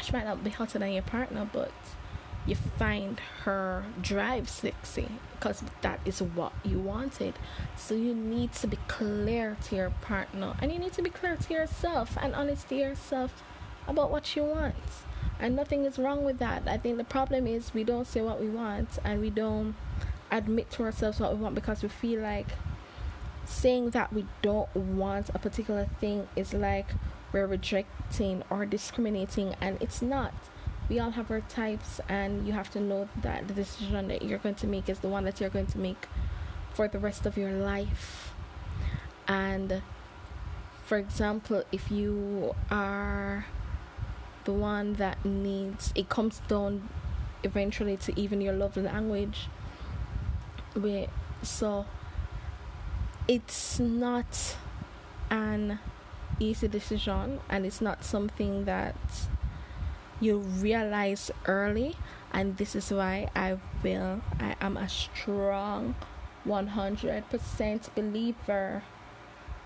she 0.03 0.13
might 0.13 0.25
not 0.25 0.45
be 0.45 0.51
hotter 0.51 0.79
than 0.79 0.93
your 0.93 1.03
partner, 1.03 1.49
but 1.53 1.73
you 2.47 2.55
find 2.55 3.21
her 3.45 3.85
drive 4.01 4.49
sexy 4.49 5.09
because 5.35 5.63
that 5.83 6.01
is 6.05 6.21
what 6.21 6.53
you 6.65 6.79
wanted. 6.79 7.35
So 7.77 7.95
you 7.95 8.15
need 8.15 8.53
to 8.55 8.67
be 8.67 8.79
clear 8.89 9.57
to 9.65 9.77
your 9.77 9.91
partner 9.91 10.55
and 10.61 10.73
you 10.73 10.79
need 10.79 10.93
to 10.95 11.03
be 11.03 11.11
clear 11.11 11.37
to 11.37 11.53
yourself 11.53 12.17
and 12.21 12.35
honest 12.35 12.69
to 12.69 12.75
yourself 12.75 13.43
about 13.87 14.11
what 14.11 14.35
you 14.35 14.45
want. 14.45 14.75
And 15.39 15.57
nothing 15.57 15.85
is 15.85 15.99
wrong 15.99 16.25
with 16.25 16.39
that. 16.39 16.67
I 16.67 16.79
think 16.79 16.97
the 16.97 17.05
problem 17.05 17.47
is 17.47 17.75
we 17.75 17.85
don't 17.85 18.07
say 18.07 18.23
what 18.23 18.41
we 18.41 18.49
want 18.49 18.99
and 19.05 19.21
we 19.21 19.31
don't 19.31 19.75
admit 20.33 20.71
to 20.73 20.83
ourselves 20.83 21.21
what 21.21 21.35
we 21.35 21.41
want 21.41 21.55
because 21.55 21.83
we 21.83 21.89
feel 21.89 22.21
like 22.21 22.49
saying 23.45 23.91
that 23.91 24.13
we 24.13 24.27
don't 24.41 24.75
want 24.75 25.29
a 25.35 25.39
particular 25.39 25.87
thing 26.01 26.27
is 26.35 26.55
like 26.55 26.89
we're 27.33 27.47
rejecting 27.47 28.43
or 28.51 28.67
discriminating 28.67 29.55
and 29.61 29.81
it's 29.81 30.03
not. 30.03 30.35
We 30.89 30.99
all 30.99 31.11
have 31.13 31.31
our 31.31 31.41
types 31.43 32.01
and 32.09 32.47
you 32.47 32.53
have 32.53 32.71
to 32.73 32.81
know 32.81 33.09
that 33.23 33.49
the 33.49 33.55
decision 33.55 34.09
that 34.09 34.23
you're 34.23 34.39
going 34.39 34.57
to 34.57 34.67
make 34.67 34.89
is 34.89 34.99
the 35.01 35.09
one 35.09 35.25
that 35.25 35.41
you're 35.41 35.51
going 35.51 35.67
to 35.67 35.79
make 35.79 36.09
for 36.75 36.89
the 36.89 36.99
rest 36.99 37.27
of 37.27 37.37
your 37.37 37.53
life. 37.53 38.33
And 39.29 39.83
for 40.85 40.99
example 40.99 41.63
if 41.71 41.91
you 41.91 42.55
are 42.71 43.47
the 44.45 44.53
one 44.53 44.95
that 44.95 45.25
needs 45.25 45.93
it 45.95 46.09
comes 46.09 46.41
down 46.49 46.89
eventually 47.45 47.97
to 47.97 48.19
even 48.19 48.41
your 48.41 48.53
love 48.53 48.77
language 48.77 49.49
Wait, 50.75 51.11
so 51.43 51.85
it's 53.29 53.79
not 53.79 54.57
an 55.31 55.79
easy 56.41 56.67
decision 56.67 57.41
and 57.49 57.67
it's 57.67 57.81
not 57.81 58.03
something 58.05 58.65
that 58.65 58.97
you 60.19 60.39
realize 60.39 61.31
early 61.47 61.97
and 62.33 62.57
this 62.57 62.75
is 62.75 62.91
why 62.91 63.29
I 63.37 63.59
will 63.83 64.23
I 64.41 64.57
am 64.61 64.77
a 64.79 64.89
strong 64.89 65.95
100% 66.47 67.95
believer 67.95 68.83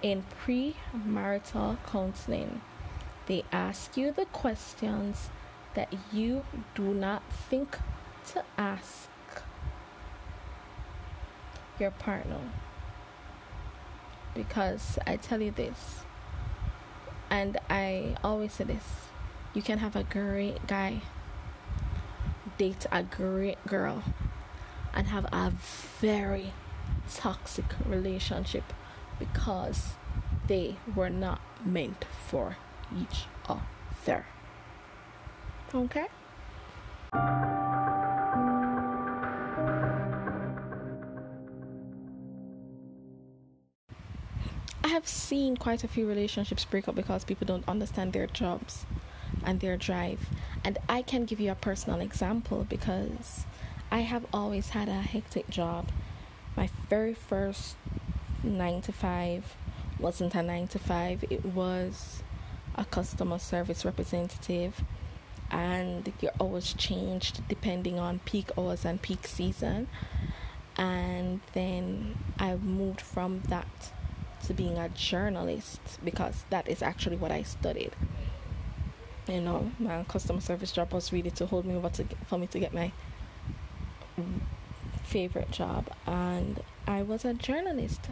in 0.03 0.25
premarital 0.45 1.79
counseling. 1.87 2.61
They 3.27 3.45
ask 3.53 3.97
you 3.97 4.13
the 4.13 4.27
questions 4.27 5.31
that 5.75 5.93
you 6.13 6.45
do 6.75 6.95
not 6.95 7.23
think 7.49 7.79
to 8.33 8.45
ask 8.59 9.09
your 11.79 11.91
partner. 11.91 12.41
Because 14.35 14.99
I 15.07 15.17
tell 15.17 15.41
you 15.41 15.51
this, 15.51 16.01
and 17.31 17.59
I 17.71 18.17
always 18.23 18.53
say 18.53 18.65
this 18.65 19.07
you 19.55 19.63
can 19.63 19.79
have 19.79 19.97
a 19.97 20.05
great 20.05 20.67
guy 20.67 21.01
date 22.59 22.87
a 22.93 23.03
great 23.03 23.65
girl 23.67 24.03
and 24.95 25.07
have 25.09 25.25
a 25.33 25.53
very 26.01 26.53
toxic 27.15 27.65
relationship 27.87 28.65
because 29.19 29.95
they 30.47 30.77
were 30.95 31.11
not 31.11 31.41
meant 31.65 32.05
for 32.29 32.57
each 32.97 33.25
other. 33.49 34.27
Okay? 35.75 36.07
Have 44.97 45.07
seen 45.07 45.59
quite 45.59 45.85
a 45.85 45.89
few 45.89 46.09
relationships 46.09 46.65
break 46.65 46.89
up 46.89 46.95
because 46.95 47.23
people 47.23 47.47
don't 47.47 47.69
understand 47.69 48.15
their 48.15 48.27
jobs 48.27 48.87
and 49.45 49.61
their 49.61 49.77
drive. 49.77 50.31
And 50.65 50.79
I 50.89 51.03
can 51.03 51.27
give 51.27 51.39
you 51.39 51.53
a 51.53 51.55
personal 51.55 52.01
example 52.01 52.67
because 52.67 53.45
I 53.91 54.01
have 54.01 54.25
always 54.33 54.71
had 54.71 54.89
a 54.89 55.03
hectic 55.03 55.51
job. 55.51 55.91
My 56.57 56.71
very 56.89 57.13
first 57.13 57.77
9 58.43 58.81
to 58.81 58.93
5 58.93 59.57
wasn't 60.01 60.35
a 60.35 60.43
9 60.43 60.69
to 60.69 60.79
5, 60.79 61.25
it 61.29 61.45
was 61.45 62.23
a 62.75 62.87
customer 62.87 63.39
service 63.39 63.85
representative. 63.85 64.83
And 65.51 66.11
you're 66.23 66.33
always 66.41 66.73
changed 66.73 67.47
depending 67.49 67.99
on 67.99 68.21
peak 68.21 68.49
hours 68.57 68.87
and 68.87 69.03
peak 69.03 69.27
season. 69.27 69.89
And 70.79 71.43
then 71.53 72.17
I 72.39 72.57
moved 72.57 73.03
from 73.03 73.43
that 73.49 73.67
to 74.47 74.55
being 74.55 74.79
a 74.79 74.89
journalist 74.91 75.81
because 76.05 76.45
that 76.51 76.69
is 76.69 76.83
actually 76.83 77.17
what 77.17 77.31
I 77.31 77.43
studied. 77.43 77.93
You 79.29 79.41
know, 79.41 79.71
my 79.79 80.05
customer 80.05 80.41
service 80.41 80.71
job 80.73 80.93
was 80.93 81.13
really 81.13 81.31
to 81.33 81.47
hold 81.47 81.65
me 81.67 81.75
over 81.75 81.91
to 81.91 82.05
for 82.27 82.39
me 82.39 82.47
to 82.49 82.59
get 82.59 82.73
my 82.73 82.93
favorite 85.03 85.51
job, 85.51 85.89
and 86.07 86.63
I 86.87 87.03
was 87.03 87.25
a 87.25 87.35
journalist. 87.35 88.03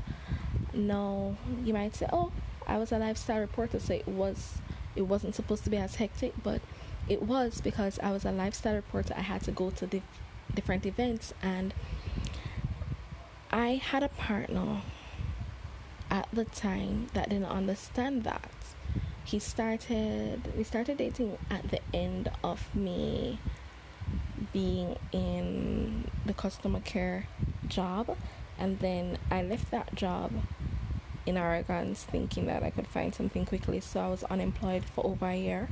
Now 0.73 1.37
you 1.65 1.73
might 1.73 1.95
say, 1.95 2.07
"Oh, 2.13 2.33
I 2.67 2.79
was 2.79 2.91
a 2.91 2.99
lifestyle 2.99 3.41
reporter," 3.41 3.79
so 3.79 3.95
it 3.95 4.09
was 4.09 4.59
it 4.97 5.03
wasn't 5.03 5.35
supposed 5.35 5.65
to 5.65 5.71
be 5.71 5.77
as 5.77 5.97
hectic, 5.97 6.35
but 6.43 6.61
it 7.09 7.23
was 7.23 7.61
because 7.61 7.99
I 8.01 8.11
was 8.11 8.25
a 8.25 8.33
lifestyle 8.33 8.75
reporter. 8.75 9.15
I 9.17 9.23
had 9.23 9.43
to 9.43 9.53
go 9.53 9.71
to 9.71 9.87
the 9.87 10.03
different 10.53 10.85
events, 10.85 11.33
and 11.43 11.75
I 13.53 13.75
had 13.75 14.03
a 14.03 14.09
partner 14.09 14.83
at 16.15 16.29
the 16.33 16.45
time 16.45 17.09
that 17.13 17.29
didn't 17.29 17.47
understand 17.47 18.23
that. 18.23 18.53
He 19.25 19.41
started 19.41 20.53
we 20.57 20.63
started 20.63 20.99
dating 20.99 21.37
at 21.51 21.71
the 21.71 21.81
end 21.93 22.31
of 22.45 22.73
me 22.75 23.41
being 24.53 24.97
in 25.11 26.09
the 26.25 26.33
customer 26.33 26.81
care 26.81 27.27
job 27.67 28.17
And 28.59 28.79
then 28.79 29.19
I 29.31 29.43
left 29.43 29.73
that 29.73 29.95
job 29.97 30.31
in 31.27 31.37
arrogance, 31.37 32.05
thinking 32.05 32.47
that 32.47 32.63
I 32.63 32.71
could 32.71 32.87
find 32.87 33.13
something 33.13 33.45
quickly. 33.45 33.81
So 33.81 34.01
I 34.01 34.09
was 34.09 34.23
unemployed 34.25 34.85
for 34.85 35.05
over 35.05 35.27
a 35.27 35.37
year. 35.37 35.69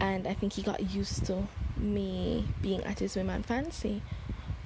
And 0.00 0.26
I 0.26 0.34
think 0.34 0.54
he 0.54 0.62
got 0.62 0.90
used 0.90 1.24
to 1.26 1.46
me 1.76 2.48
being 2.60 2.82
at 2.82 2.98
his 2.98 3.14
women 3.14 3.44
fancy. 3.44 4.02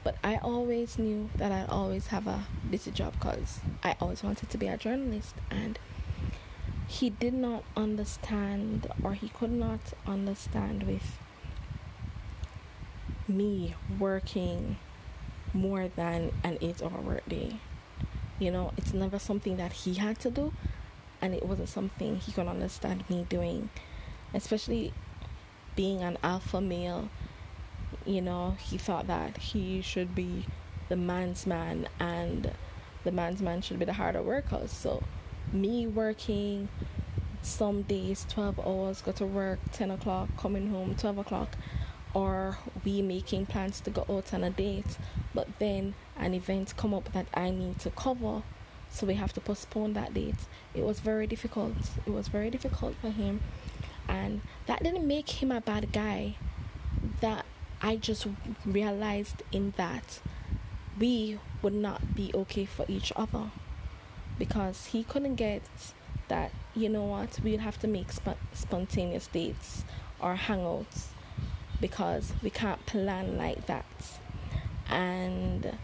But 0.02 0.16
I 0.24 0.36
always 0.36 0.98
knew 0.98 1.28
that 1.36 1.52
I'd 1.52 1.68
always 1.68 2.06
have 2.06 2.26
a 2.26 2.46
busy 2.70 2.90
job 2.90 3.12
because 3.18 3.60
I 3.82 3.96
always 4.00 4.22
wanted 4.22 4.50
to 4.50 4.58
be 4.58 4.66
a 4.66 4.76
journalist. 4.76 5.34
And 5.50 5.78
he 6.86 7.10
did 7.10 7.34
not 7.34 7.64
understand, 7.76 8.88
or 9.02 9.14
he 9.14 9.28
could 9.28 9.52
not 9.52 9.80
understand 10.06 10.84
with 10.84 11.18
me 13.28 13.74
working 13.98 14.76
more 15.52 15.88
than 15.88 16.32
an 16.42 16.58
eight 16.60 16.82
hour 16.82 17.00
workday. 17.00 17.56
You 18.38 18.50
know, 18.50 18.72
it's 18.76 18.94
never 18.94 19.18
something 19.18 19.56
that 19.56 19.72
he 19.72 19.94
had 19.94 20.18
to 20.20 20.30
do, 20.30 20.52
and 21.20 21.34
it 21.34 21.44
wasn't 21.46 21.68
something 21.68 22.16
he 22.16 22.32
could 22.32 22.46
understand 22.46 23.04
me 23.08 23.26
doing, 23.28 23.68
especially 24.32 24.92
being 25.76 26.02
an 26.02 26.18
alpha 26.22 26.60
male 26.60 27.08
you 28.06 28.20
know, 28.20 28.56
he 28.60 28.78
thought 28.78 29.06
that 29.06 29.36
he 29.36 29.80
should 29.80 30.14
be 30.14 30.46
the 30.88 30.96
man's 30.96 31.46
man 31.46 31.88
and 31.98 32.52
the 33.04 33.12
man's 33.12 33.40
man 33.40 33.62
should 33.62 33.78
be 33.78 33.84
the 33.84 33.94
harder 33.94 34.22
worker. 34.22 34.62
So, 34.66 35.02
me 35.52 35.86
working 35.86 36.68
some 37.42 37.82
days 37.82 38.26
12 38.28 38.60
hours, 38.60 39.02
go 39.02 39.12
to 39.12 39.26
work 39.26 39.58
10 39.72 39.90
o'clock, 39.90 40.28
coming 40.36 40.70
home 40.70 40.94
12 40.94 41.18
o'clock, 41.18 41.56
or 42.12 42.58
we 42.84 43.02
making 43.02 43.46
plans 43.46 43.80
to 43.80 43.90
go 43.90 44.04
out 44.08 44.34
on 44.34 44.44
a 44.44 44.50
date, 44.50 44.98
but 45.34 45.48
then 45.58 45.94
an 46.16 46.34
event 46.34 46.74
come 46.76 46.92
up 46.92 47.12
that 47.12 47.26
I 47.32 47.50
need 47.50 47.78
to 47.80 47.90
cover, 47.90 48.42
so 48.90 49.06
we 49.06 49.14
have 49.14 49.32
to 49.34 49.40
postpone 49.40 49.94
that 49.94 50.12
date. 50.12 50.34
It 50.74 50.82
was 50.82 51.00
very 51.00 51.26
difficult. 51.26 51.76
It 52.06 52.10
was 52.10 52.28
very 52.28 52.50
difficult 52.50 52.96
for 53.00 53.10
him, 53.10 53.40
and 54.08 54.42
that 54.66 54.82
didn't 54.82 55.06
make 55.06 55.42
him 55.42 55.50
a 55.50 55.60
bad 55.60 55.92
guy. 55.92 56.36
That 57.20 57.46
I 57.80 57.96
just 57.96 58.26
realized 58.66 59.42
in 59.52 59.72
that 59.76 60.20
we 60.98 61.38
would 61.62 61.74
not 61.74 62.14
be 62.14 62.30
okay 62.34 62.64
for 62.64 62.84
each 62.88 63.12
other. 63.16 63.50
Because 64.38 64.86
he 64.86 65.04
couldn't 65.04 65.36
get 65.36 65.62
that 66.28 66.52
you 66.74 66.88
know 66.88 67.04
what 67.04 67.40
we'd 67.42 67.60
have 67.60 67.78
to 67.80 67.88
make 67.88 68.12
sp- 68.14 68.38
spontaneous 68.52 69.26
dates 69.26 69.84
or 70.20 70.36
hangouts 70.36 71.08
because 71.80 72.32
we 72.42 72.50
can't 72.50 72.84
plan 72.86 73.36
like 73.36 73.66
that. 73.66 73.84
And 74.88 75.76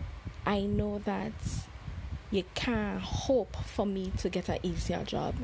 i 0.45 0.61
know 0.61 0.99
that 1.01 1.33
you 2.31 2.45
can't 2.55 3.01
hope 3.01 3.57
for 3.65 3.87
me 3.87 4.13
to 4.19 4.29
get 4.29 4.49
an 4.49 4.59
easier 4.63 5.05
job. 5.05 5.35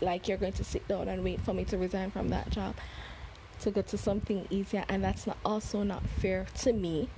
Like 0.00 0.28
you're 0.28 0.38
going 0.38 0.52
to 0.54 0.64
sit 0.64 0.86
down 0.88 1.08
and 1.08 1.22
wait 1.24 1.40
for 1.40 1.54
me 1.54 1.64
to 1.66 1.78
resign 1.78 2.10
from 2.10 2.28
that 2.28 2.50
job 2.50 2.74
to 3.60 3.70
go 3.70 3.82
to 3.82 3.96
something 3.96 4.46
easier 4.50 4.84
and 4.88 5.02
that's 5.02 5.26
not 5.26 5.38
also 5.44 5.82
not 5.82 6.06
fair 6.20 6.46
to 6.58 6.72
me 6.72 7.08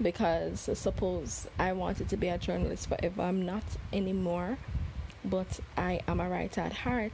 because 0.00 0.68
suppose 0.74 1.46
I 1.58 1.72
wanted 1.72 2.08
to 2.08 2.16
be 2.16 2.28
a 2.28 2.38
journalist 2.38 2.88
forever 2.88 3.22
I'm 3.22 3.44
not 3.44 3.64
anymore 3.92 4.58
but 5.24 5.60
I 5.76 6.00
am 6.06 6.20
a 6.20 6.28
writer 6.28 6.60
at 6.60 6.72
heart 6.72 7.12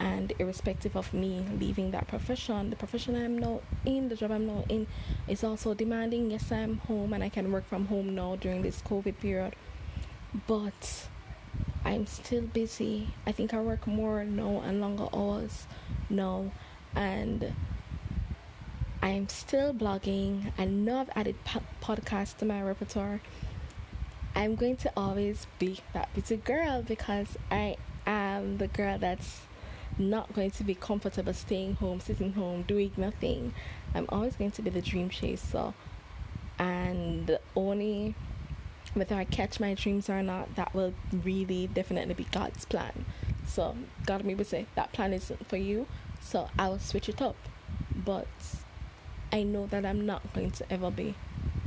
and 0.00 0.32
irrespective 0.38 0.96
of 0.96 1.12
me 1.12 1.44
leaving 1.58 1.90
that 1.90 2.06
profession 2.06 2.70
the 2.70 2.76
profession 2.76 3.16
I'm 3.16 3.38
now 3.38 3.60
in 3.84 4.08
the 4.08 4.16
job 4.16 4.30
I'm 4.32 4.46
now 4.46 4.64
in 4.68 4.86
is 5.26 5.42
also 5.42 5.74
demanding 5.74 6.30
yes 6.30 6.50
I'm 6.52 6.78
home 6.78 7.12
and 7.12 7.22
I 7.22 7.28
can 7.28 7.50
work 7.50 7.66
from 7.66 7.86
home 7.86 8.14
now 8.14 8.36
during 8.36 8.62
this 8.62 8.82
covid 8.82 9.18
period. 9.18 9.54
But 10.46 11.08
I'm 11.84 12.06
still 12.06 12.42
busy. 12.42 13.08
I 13.26 13.32
think 13.32 13.54
I 13.54 13.60
work 13.60 13.86
more 13.86 14.24
now 14.24 14.60
and 14.60 14.80
longer 14.80 15.08
hours 15.12 15.66
now 16.10 16.52
and 16.94 17.54
I'm 19.08 19.30
still 19.30 19.72
blogging. 19.72 20.52
I 20.58 20.66
know 20.66 20.98
I've 20.98 21.10
added 21.16 21.42
po- 21.42 21.62
podcasts 21.80 22.36
to 22.36 22.44
my 22.44 22.60
repertoire. 22.60 23.22
I'm 24.34 24.54
going 24.54 24.76
to 24.76 24.92
always 24.94 25.46
be 25.58 25.80
that 25.94 26.12
busy 26.14 26.36
girl 26.36 26.82
because 26.82 27.38
I 27.50 27.78
am 28.06 28.58
the 28.58 28.68
girl 28.68 28.98
that's 28.98 29.40
not 29.96 30.34
going 30.34 30.50
to 30.50 30.62
be 30.62 30.74
comfortable 30.74 31.32
staying 31.32 31.76
home, 31.76 32.00
sitting 32.00 32.34
home, 32.34 32.64
doing 32.64 32.92
nothing. 32.98 33.54
I'm 33.94 34.04
always 34.10 34.36
going 34.36 34.50
to 34.50 34.60
be 34.60 34.68
the 34.68 34.82
dream 34.82 35.08
chaser. 35.08 35.72
And 36.58 37.38
only 37.56 38.14
whether 38.92 39.14
I 39.14 39.24
catch 39.24 39.58
my 39.58 39.72
dreams 39.72 40.10
or 40.10 40.22
not, 40.22 40.54
that 40.56 40.74
will 40.74 40.92
really 41.10 41.66
definitely 41.66 42.12
be 42.12 42.24
God's 42.24 42.66
plan. 42.66 43.06
So 43.46 43.74
God 44.04 44.26
maybe 44.26 44.44
say 44.44 44.66
that 44.74 44.92
plan 44.92 45.14
isn't 45.14 45.48
for 45.48 45.56
you, 45.56 45.86
so 46.20 46.50
I 46.58 46.68
will 46.68 46.78
switch 46.78 47.08
it 47.08 47.22
up. 47.22 47.36
But 48.04 48.26
I 49.30 49.42
know 49.42 49.66
that 49.66 49.84
I'm 49.84 50.06
not 50.06 50.32
going 50.32 50.52
to 50.52 50.72
ever 50.72 50.90
be 50.90 51.14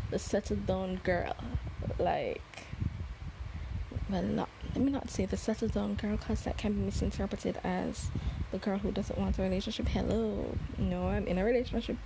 the 0.10 0.18
settled 0.18 0.66
down 0.66 0.96
girl. 1.04 1.36
Like, 2.00 2.42
well, 4.10 4.24
not 4.24 4.50
let 4.74 4.84
me 4.84 4.92
not 4.92 5.10
say 5.10 5.26
the 5.26 5.38
settled 5.38 5.74
down 5.74 5.96
girl 5.96 6.18
because 6.18 6.42
that 6.42 6.58
can 6.58 6.74
be 6.74 6.82
misinterpreted 6.82 7.60
as 7.64 8.10
the 8.52 8.58
girl 8.58 8.80
who 8.80 8.92
doesn't 8.92 9.18
want 9.18 9.38
a 9.38 9.42
relationship. 9.42 9.88
Hello, 9.90 10.58
no, 10.78 11.08
I'm 11.08 11.28
in 11.28 11.38
a 11.38 11.44
relationship 11.44 11.98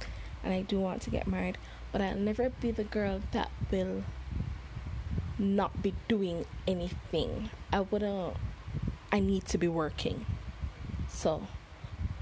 and 0.44 0.54
I 0.54 0.62
do 0.62 0.80
want 0.80 1.02
to 1.04 1.10
get 1.10 1.26
married, 1.28 1.58
but 1.92 2.02
I'll 2.02 2.16
never 2.16 2.50
be 2.50 2.72
the 2.72 2.84
girl 2.84 3.22
that 3.32 3.50
will 3.72 4.04
not 5.40 5.82
be 5.82 5.94
doing 6.08 6.46
anything. 6.68 7.50
I 7.72 7.82
wouldn't, 7.82 8.36
I 9.12 9.20
need 9.20 9.46
to 9.46 9.58
be 9.58 9.68
working. 9.68 10.26
So, 11.08 11.48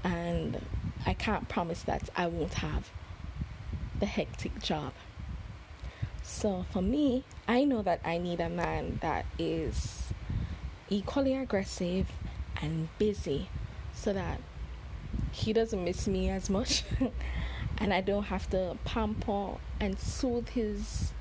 and 0.04 0.64
I 1.04 1.14
can't 1.14 1.48
promise 1.48 1.82
that 1.82 2.08
I 2.16 2.26
won't 2.26 2.54
have 2.54 2.90
the 4.00 4.06
hectic 4.06 4.60
job. 4.60 4.92
So 6.22 6.64
for 6.70 6.82
me, 6.82 7.24
I 7.46 7.64
know 7.64 7.82
that 7.82 8.00
I 8.04 8.18
need 8.18 8.40
a 8.40 8.48
man 8.48 8.98
that 9.02 9.26
is 9.38 10.12
equally 10.88 11.34
aggressive 11.34 12.10
and 12.60 12.88
busy 12.98 13.48
so 13.94 14.12
that 14.12 14.40
he 15.32 15.52
doesn't 15.52 15.84
miss 15.84 16.06
me 16.06 16.30
as 16.30 16.48
much 16.50 16.84
and 17.78 17.92
I 17.92 18.00
don't 18.00 18.24
have 18.24 18.48
to 18.50 18.76
pamper 18.84 19.56
and 19.80 19.98
soothe 19.98 20.48
his 20.50 21.12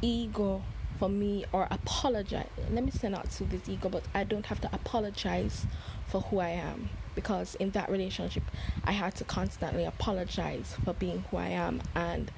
ego 0.00 0.62
for 0.98 1.08
me 1.08 1.44
or 1.52 1.68
apologize. 1.70 2.48
Let 2.70 2.84
me 2.84 2.90
say 2.90 3.08
not 3.08 3.30
to 3.32 3.44
this 3.44 3.68
ego, 3.68 3.88
but 3.88 4.04
I 4.14 4.24
don't 4.24 4.46
have 4.46 4.60
to 4.62 4.70
apologize 4.72 5.66
for 6.06 6.22
who 6.22 6.40
I 6.40 6.50
am 6.50 6.90
because 7.14 7.54
in 7.56 7.70
that 7.70 7.90
relationship 7.90 8.44
I 8.84 8.92
had 8.92 9.14
to 9.16 9.24
constantly 9.24 9.84
apologize 9.84 10.76
for 10.84 10.94
being 10.94 11.24
who 11.30 11.36
I 11.36 11.48
am 11.48 11.82
and 11.94 12.30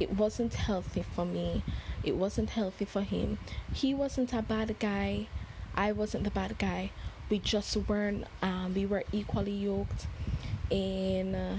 it 0.00 0.12
wasn't 0.12 0.54
healthy 0.54 1.04
for 1.14 1.24
me. 1.24 1.62
It 2.02 2.16
wasn't 2.16 2.50
healthy 2.50 2.84
for 2.84 3.02
him. 3.02 3.38
He 3.72 3.94
wasn't 3.94 4.32
a 4.32 4.42
bad 4.42 4.78
guy. 4.78 5.28
I 5.74 5.92
wasn't 5.92 6.24
the 6.24 6.30
bad 6.30 6.58
guy. 6.58 6.90
We 7.30 7.38
just 7.38 7.76
weren't 7.88 8.26
um, 8.42 8.74
we 8.74 8.86
were 8.86 9.04
equally 9.12 9.52
yoked 9.52 10.06
in 10.70 11.34
uh, 11.34 11.58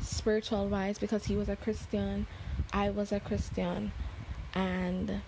spiritual 0.00 0.68
wise 0.68 0.98
because 0.98 1.26
he 1.26 1.36
was 1.36 1.48
a 1.48 1.56
Christian, 1.56 2.26
I 2.72 2.90
was 2.90 3.12
a 3.12 3.20
Christian 3.20 3.92
and 4.56 5.20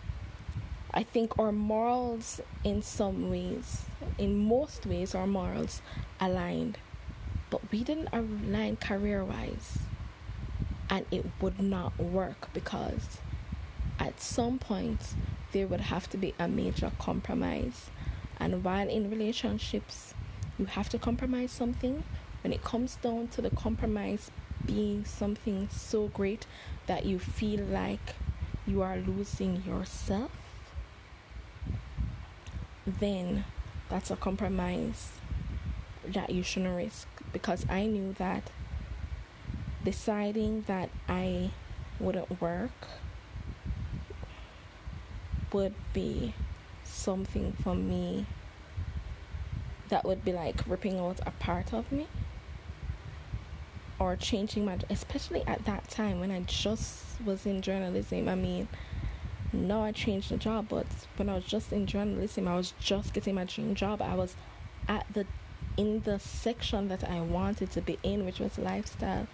I 0.95 1.03
think 1.03 1.39
our 1.39 1.53
morals, 1.53 2.41
in 2.65 2.81
some 2.81 3.31
ways, 3.31 3.83
in 4.17 4.49
most 4.49 4.87
ways, 4.87 5.15
our 5.15 5.27
morals 5.27 5.83
aligned, 6.19 6.79
but 7.51 7.61
we 7.71 7.85
didn't 7.85 8.09
align 8.11 8.77
career 8.77 9.23
wise, 9.23 9.81
and 10.89 11.05
it 11.11 11.27
would 11.43 11.61
not 11.61 11.99
work 11.99 12.49
because 12.55 13.19
at 13.99 14.19
some 14.19 14.59
point 14.59 15.15
there 15.53 15.67
would 15.67 15.83
have 15.83 16.09
to 16.11 16.17
be 16.17 16.35
a 16.39 16.49
major 16.49 16.91
compromise. 16.99 17.91
And 18.41 18.65
while 18.65 18.89
in 18.89 19.11
relationships, 19.11 20.15
you 20.59 20.65
have 20.65 20.89
to 20.89 20.99
compromise 20.99 21.51
something, 21.51 22.03
when 22.43 22.53
it 22.55 22.65
comes 22.65 22.97
down 22.97 23.29
to 23.29 23.43
the 23.43 23.51
compromise 23.51 24.31
being 24.65 25.05
something 25.05 25.69
so 25.71 26.09
great 26.09 26.47
that 26.87 27.05
you 27.05 27.19
feel 27.19 27.61
like 27.67 28.15
you 28.69 28.83
are 28.83 28.97
losing 28.99 29.63
yourself 29.65 30.31
then 33.01 33.45
that's 33.89 34.11
a 34.11 34.17
compromise 34.17 35.13
that 36.07 36.31
you 36.31 36.43
shouldn't 36.43 36.77
risk. 36.77 37.09
Because 37.33 37.67
I 37.69 37.87
knew 37.87 38.15
that 38.15 38.51
deciding 39.85 40.63
that 40.63 40.91
I 41.09 41.51
wouldn't 42.01 42.41
work 42.41 42.89
would 45.53 45.75
be 45.93 46.35
something 46.85 47.53
for 47.63 47.75
me 47.75 48.27
that 49.89 50.05
would 50.05 50.25
be 50.25 50.33
like 50.33 50.67
ripping 50.67 50.99
out 50.99 51.21
a 51.25 51.31
part 51.31 51.73
of 51.73 51.91
me 51.91 52.07
or 53.99 54.17
changing 54.17 54.65
my 54.65 54.79
especially 54.91 55.43
at 55.47 55.65
that 55.65 55.89
time 55.89 56.21
when 56.21 56.31
I 56.31 56.41
just 56.41 57.05
was 57.25 57.47
in 57.47 57.63
journalism 57.63 58.29
I 58.29 58.35
mean 58.35 58.69
now 59.53 59.83
I 59.83 59.93
changed 59.93 60.31
the 60.31 60.37
job, 60.37 60.67
but 60.69 60.87
when 61.17 61.29
I 61.29 61.35
was 61.35 61.45
just 61.45 61.73
in 61.73 61.87
journalism, 61.87 62.47
I 62.47 62.57
was 62.57 62.75
just 62.81 63.15
getting 63.15 63.35
my 63.35 63.45
dream 63.45 63.75
job. 63.75 64.03
I 64.03 64.15
was 64.15 64.37
at 64.87 65.07
the 65.13 65.27
in 65.77 66.01
the 66.01 66.19
section 66.19 66.89
that 66.89 67.09
I 67.09 67.21
wanted 67.21 67.71
to 67.73 67.81
be 67.81 67.99
in, 68.03 68.27
which 68.27 68.41
was 68.41 68.59
lifestyle. 68.59 69.27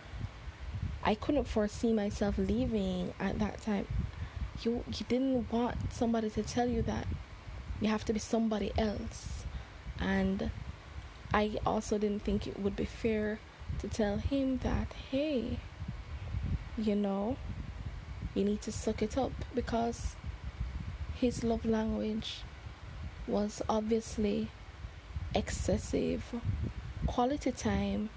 I 1.02 1.14
couldn't 1.14 1.44
foresee 1.44 1.92
myself 1.92 2.36
leaving 2.38 3.12
at 3.18 3.38
that 3.40 3.60
time. 3.62 3.86
You 4.62 4.84
you 4.86 5.04
didn't 5.08 5.50
want 5.50 5.92
somebody 5.92 6.30
to 6.30 6.42
tell 6.42 6.68
you 6.68 6.82
that 6.82 7.06
you 7.80 7.88
have 7.88 8.04
to 8.04 8.12
be 8.12 8.20
somebody 8.20 8.72
else. 8.78 9.44
And 9.98 10.50
I 11.32 11.58
also 11.66 11.98
didn't 11.98 12.22
think 12.22 12.46
it 12.46 12.60
would 12.60 12.76
be 12.76 12.84
fair 12.84 13.40
to 13.84 13.94
tell 13.94 14.16
him 14.16 14.58
that, 14.62 14.88
hey, 15.10 15.58
you 16.78 16.96
know, 16.96 17.36
you 18.34 18.42
need 18.42 18.62
to 18.62 18.72
suck 18.72 19.02
it 19.02 19.18
up 19.18 19.32
because 19.54 20.16
his 21.14 21.44
love 21.44 21.66
language 21.66 22.40
was 23.26 23.60
obviously 23.68 24.48
excessive 25.34 26.24
quality 27.06 27.52
time 27.52 28.08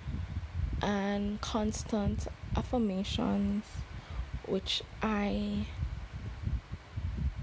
and 0.82 1.42
constant 1.42 2.28
affirmations, 2.56 3.66
which 4.46 4.82
I 5.02 5.68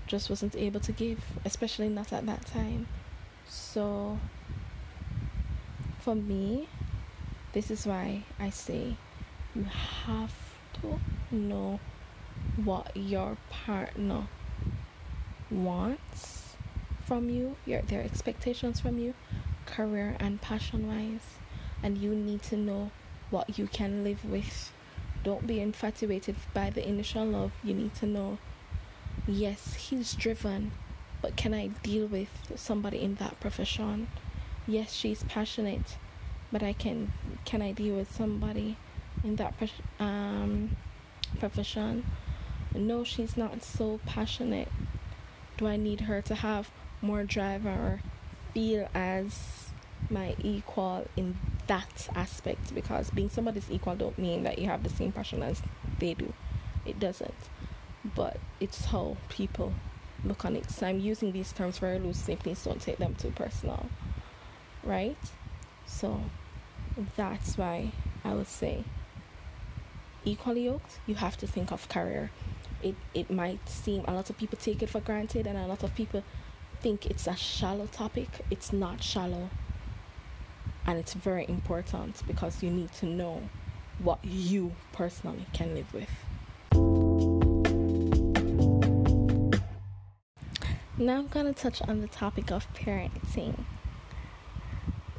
just 0.06 0.30
wasn't 0.30 0.56
able 0.56 0.80
to 0.80 0.92
give, 0.92 1.22
especially 1.44 1.90
not 1.90 2.10
at 2.10 2.24
that 2.24 2.46
time. 2.46 2.86
So, 3.46 4.18
for 6.00 6.14
me, 6.14 6.68
this 7.54 7.70
is 7.70 7.86
why 7.86 8.24
I 8.38 8.50
say 8.50 8.96
you 9.54 9.64
have 10.06 10.34
to 10.82 10.98
know 11.30 11.78
what 12.64 12.90
your 12.96 13.36
partner 13.48 14.26
wants 15.50 16.56
from 17.04 17.30
you, 17.30 17.54
your 17.64 17.82
their 17.82 18.02
expectations 18.02 18.80
from 18.80 18.98
you, 18.98 19.14
career 19.66 20.16
and 20.18 20.40
passion 20.40 20.88
wise, 20.88 21.38
and 21.80 21.96
you 21.96 22.12
need 22.14 22.42
to 22.42 22.56
know 22.56 22.90
what 23.30 23.56
you 23.56 23.68
can 23.68 24.02
live 24.02 24.24
with. 24.24 24.72
Don't 25.22 25.46
be 25.46 25.60
infatuated 25.60 26.34
by 26.52 26.70
the 26.70 26.86
initial 26.86 27.24
love. 27.24 27.52
You 27.62 27.74
need 27.74 27.94
to 27.96 28.06
know 28.06 28.38
yes, 29.28 29.74
he's 29.74 30.12
driven, 30.14 30.72
but 31.22 31.36
can 31.36 31.54
I 31.54 31.68
deal 31.68 32.06
with 32.08 32.28
somebody 32.56 33.00
in 33.00 33.14
that 33.16 33.38
profession? 33.38 34.08
Yes, 34.66 34.92
she's 34.92 35.22
passionate, 35.24 35.96
but 36.52 36.62
I 36.62 36.72
can 36.72 37.12
can 37.44 37.62
I 37.62 37.72
deal 37.72 37.96
with 37.96 38.14
somebody 38.14 38.76
in 39.22 39.36
that 39.36 39.54
um 39.98 40.76
profession? 41.38 42.04
no, 42.74 43.04
she's 43.04 43.36
not 43.36 43.62
so 43.62 44.00
passionate. 44.04 44.68
Do 45.56 45.66
I 45.66 45.76
need 45.76 46.02
her 46.02 46.20
to 46.22 46.34
have 46.34 46.70
more 47.00 47.24
drive 47.24 47.64
or 47.66 48.00
feel 48.52 48.88
as 48.94 49.70
my 50.10 50.34
equal 50.40 51.06
in 51.16 51.36
that 51.66 52.08
aspect? 52.14 52.74
Because 52.74 53.10
being 53.10 53.30
somebody's 53.30 53.70
equal 53.70 53.94
don't 53.94 54.18
mean 54.18 54.42
that 54.42 54.58
you 54.58 54.66
have 54.66 54.82
the 54.82 54.90
same 54.90 55.12
passion 55.12 55.42
as 55.42 55.62
they 55.98 56.14
do. 56.14 56.32
It 56.84 56.98
doesn't. 56.98 57.34
But 58.04 58.38
it's 58.60 58.86
how 58.86 59.16
people 59.28 59.72
look 60.24 60.44
on 60.44 60.56
it. 60.56 60.70
So 60.70 60.86
I'm 60.86 61.00
using 61.00 61.32
these 61.32 61.52
terms 61.52 61.78
very 61.78 61.98
loosely. 61.98 62.36
Please 62.36 62.62
don't 62.64 62.80
take 62.80 62.98
them 62.98 63.14
too 63.14 63.30
personal. 63.30 63.86
Right? 64.82 65.16
So 65.98 66.20
that's 67.16 67.56
why 67.56 67.92
I 68.24 68.34
would 68.34 68.48
say 68.48 68.84
equally 70.24 70.64
yoked, 70.64 70.98
you 71.06 71.14
have 71.16 71.36
to 71.38 71.46
think 71.46 71.70
of 71.70 71.88
career 71.88 72.30
it, 72.84 72.94
it 73.14 73.30
might 73.30 73.66
seem 73.68 74.04
a 74.06 74.12
lot 74.12 74.28
of 74.28 74.36
people 74.36 74.58
take 74.60 74.82
it 74.82 74.90
for 74.90 75.00
granted 75.00 75.46
and 75.46 75.56
a 75.56 75.66
lot 75.66 75.82
of 75.82 75.94
people 75.94 76.22
think 76.80 77.06
it's 77.06 77.26
a 77.26 77.34
shallow 77.34 77.86
topic. 77.86 78.28
It's 78.50 78.72
not 78.72 79.02
shallow. 79.02 79.48
And 80.86 80.98
it's 80.98 81.14
very 81.14 81.46
important 81.48 82.22
because 82.26 82.62
you 82.62 82.70
need 82.70 82.92
to 82.94 83.06
know 83.06 83.42
what 83.98 84.18
you 84.22 84.72
personally 84.92 85.46
can 85.54 85.74
live 85.74 85.94
with. 85.94 86.10
Now 90.98 91.18
I'm 91.18 91.28
to 91.28 91.54
touch 91.54 91.80
on 91.82 92.02
the 92.02 92.06
topic 92.08 92.52
of 92.52 92.72
parenting. 92.74 93.64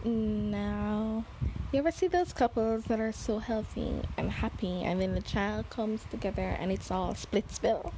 Now, 0.05 1.25
you 1.71 1.79
ever 1.79 1.89
see 1.89 2.05
those 2.05 2.31
couples 2.31 2.83
that 2.83 2.99
are 2.99 3.11
so 3.11 3.39
healthy 3.39 4.03
and 4.17 4.29
happy, 4.29 4.83
and 4.83 5.01
then 5.01 5.15
the 5.15 5.21
child 5.21 5.71
comes 5.71 6.05
together 6.11 6.55
and 6.59 6.71
it's 6.71 6.91
all 6.91 7.15
split 7.15 7.51
spill? 7.51 7.91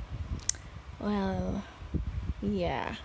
Well, 1.02 1.66
yeah. 2.42 2.96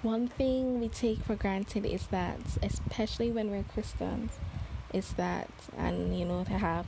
One 0.00 0.28
thing 0.28 0.80
we 0.80 0.88
take 0.88 1.18
for 1.18 1.34
granted 1.34 1.84
is 1.84 2.06
that, 2.06 2.38
especially 2.62 3.30
when 3.30 3.50
we're 3.50 3.64
Christians, 3.64 4.32
is 4.94 5.12
that, 5.18 5.50
and 5.76 6.18
you 6.18 6.24
know, 6.24 6.42
to 6.44 6.52
have 6.52 6.86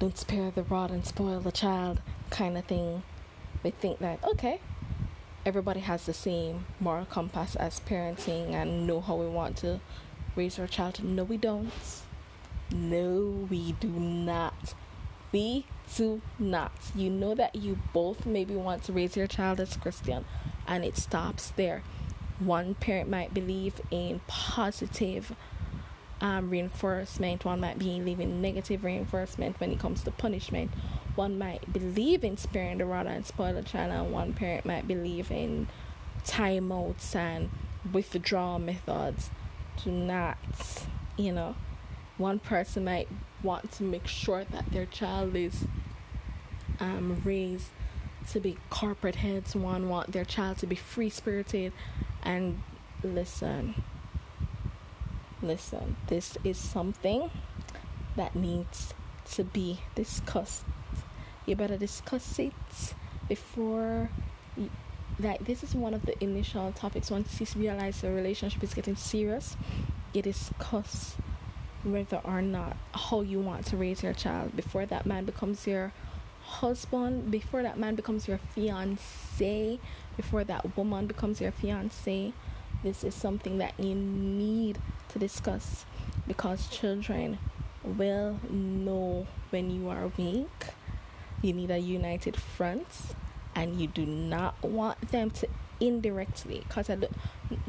don't 0.00 0.18
spare 0.18 0.50
the 0.50 0.64
rod 0.64 0.90
and 0.90 1.06
spoil 1.06 1.38
the 1.38 1.52
child 1.52 2.00
kind 2.30 2.58
of 2.58 2.64
thing. 2.64 3.04
We 3.62 3.70
think 3.70 4.00
that, 4.00 4.18
okay, 4.24 4.58
everybody 5.46 5.80
has 5.80 6.06
the 6.06 6.14
same 6.14 6.66
moral 6.80 7.04
compass 7.04 7.54
as 7.56 7.80
parenting 7.80 8.52
and 8.52 8.86
know 8.86 9.00
how 9.00 9.14
we 9.16 9.26
want 9.26 9.56
to 9.58 9.80
raise 10.36 10.58
our 10.58 10.66
child. 10.66 11.02
No, 11.04 11.24
we 11.24 11.36
don't. 11.36 11.70
No, 12.72 13.46
we 13.50 13.72
do 13.72 13.88
not. 13.88 14.74
We 15.32 15.66
do 15.96 16.22
not. 16.38 16.72
You 16.94 17.10
know 17.10 17.34
that 17.34 17.56
you 17.56 17.78
both 17.92 18.24
maybe 18.24 18.54
want 18.54 18.84
to 18.84 18.92
raise 18.92 19.16
your 19.16 19.26
child 19.26 19.60
as 19.60 19.76
Christian, 19.76 20.24
and 20.66 20.84
it 20.84 20.96
stops 20.96 21.50
there. 21.56 21.82
One 22.38 22.74
parent 22.74 23.10
might 23.10 23.34
believe 23.34 23.80
in 23.90 24.20
positive 24.26 25.34
um, 26.20 26.50
reinforcement, 26.50 27.44
one 27.44 27.60
might 27.60 27.78
believe 27.78 28.18
in 28.18 28.40
negative 28.40 28.82
reinforcement 28.82 29.60
when 29.60 29.70
it 29.70 29.78
comes 29.78 30.02
to 30.04 30.10
punishment. 30.10 30.70
One 31.14 31.38
might 31.38 31.72
believe 31.72 32.24
in 32.24 32.36
sparing 32.36 32.78
the 32.78 32.86
rod 32.86 33.06
and 33.06 33.24
spoil 33.24 33.54
the 33.54 33.62
child, 33.62 33.92
and 33.92 34.12
one 34.12 34.32
parent 34.32 34.64
might 34.64 34.88
believe 34.88 35.30
in 35.30 35.68
timeouts 36.24 37.14
and 37.14 37.50
withdrawal 37.92 38.58
methods 38.58 39.30
do 39.82 39.90
not, 39.90 40.38
you 41.16 41.32
know, 41.32 41.54
one 42.16 42.38
person 42.38 42.84
might 42.84 43.08
want 43.42 43.70
to 43.72 43.82
make 43.82 44.06
sure 44.06 44.44
that 44.44 44.70
their 44.72 44.86
child 44.86 45.36
is 45.36 45.64
um, 46.80 47.20
raised 47.24 47.68
to 48.30 48.40
be 48.40 48.56
corporate 48.70 49.16
heads. 49.16 49.54
One 49.54 49.88
want 49.88 50.12
their 50.12 50.24
child 50.24 50.58
to 50.58 50.66
be 50.66 50.76
free 50.76 51.10
spirited, 51.10 51.72
and 52.22 52.62
listen, 53.02 53.82
listen. 55.42 55.96
This 56.08 56.38
is 56.42 56.56
something 56.56 57.30
that 58.16 58.34
needs 58.34 58.94
to 59.32 59.44
be 59.44 59.80
discussed. 59.94 60.64
You 61.46 61.56
better 61.56 61.76
discuss 61.76 62.38
it 62.38 62.52
before 63.28 64.10
like 65.20 65.44
this 65.44 65.62
is 65.62 65.74
one 65.74 65.94
of 65.94 66.02
the 66.02 66.22
initial 66.22 66.72
topics. 66.72 67.10
Once 67.10 67.40
you 67.40 67.46
realize 67.60 68.00
the 68.00 68.10
relationship 68.10 68.62
is 68.62 68.74
getting 68.74 68.96
serious 68.96 69.56
you 70.14 70.22
discuss 70.22 71.16
whether 71.82 72.20
or 72.24 72.40
not 72.40 72.76
how 72.94 73.20
you 73.20 73.40
want 73.40 73.66
to 73.66 73.76
raise 73.76 74.02
your 74.02 74.14
child 74.14 74.56
before 74.56 74.86
that 74.86 75.04
man 75.04 75.24
becomes 75.24 75.66
your 75.66 75.92
husband 76.44 77.30
before 77.30 77.62
that 77.62 77.78
man 77.78 77.94
becomes 77.94 78.28
your 78.28 78.38
fiance 78.54 79.78
before 80.16 80.44
that 80.44 80.76
woman 80.76 81.06
becomes 81.06 81.40
your 81.40 81.50
fiance. 81.50 82.32
This 82.82 83.02
is 83.02 83.14
something 83.14 83.58
that 83.58 83.74
you 83.78 83.94
need 83.94 84.78
to 85.08 85.18
discuss 85.18 85.84
because 86.28 86.68
children 86.68 87.38
will 87.82 88.38
know 88.48 89.26
when 89.50 89.70
you 89.70 89.88
are 89.88 90.12
weak 90.16 90.68
you 91.44 91.52
need 91.52 91.70
a 91.70 91.78
united 91.78 92.36
front 92.36 92.86
and 93.54 93.80
you 93.80 93.86
do 93.86 94.06
not 94.06 94.60
want 94.62 95.00
them 95.10 95.30
to 95.30 95.46
indirectly 95.80 96.64
because 96.66 96.90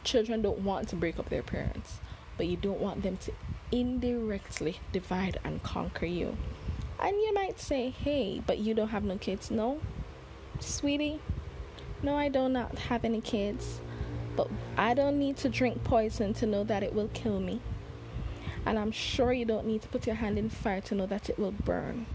children 0.04 0.42
don't 0.42 0.60
want 0.60 0.88
to 0.88 0.96
break 0.96 1.20
up 1.20 1.30
their 1.30 1.44
parents 1.44 2.00
but 2.38 2.48
you 2.48 2.56
don't 2.56 2.80
want 2.80 3.04
them 3.04 3.18
to 3.18 3.32
indirectly 3.72 4.80
divide 4.92 5.40
and 5.44 5.64
conquer 5.64 6.06
you. 6.06 6.38
And 7.00 7.16
you 7.18 7.34
might 7.34 7.60
say 7.60 7.90
hey 7.90 8.42
but 8.46 8.60
you 8.60 8.74
don't 8.74 8.90
have 8.90 9.04
no 9.04 9.18
kids. 9.18 9.52
No 9.52 9.80
sweetie. 10.60 11.20
No 12.02 12.16
i 12.16 12.30
do 12.30 12.48
not 12.50 12.78
have 12.78 13.04
any 13.04 13.22
kids 13.22 13.82
but 14.36 14.50
i 14.78 14.94
don't 14.94 15.18
need 15.18 15.38
to 15.38 15.50
drink 15.50 15.84
poison 15.84 16.34
to 16.36 16.46
know 16.46 16.64
that 16.64 16.84
it 16.84 16.94
will 16.94 17.10
kill 17.14 17.40
me. 17.40 17.62
And 18.66 18.80
i'm 18.80 18.92
sure 18.92 19.34
you 19.34 19.46
don't 19.46 19.66
need 19.66 19.82
to 19.82 19.88
put 19.88 20.06
your 20.06 20.16
hand 20.16 20.38
in 20.38 20.50
fire 20.50 20.82
to 20.82 20.96
know 20.96 21.06
that 21.06 21.30
it 21.30 21.38
will 21.40 21.52
burn 21.52 22.06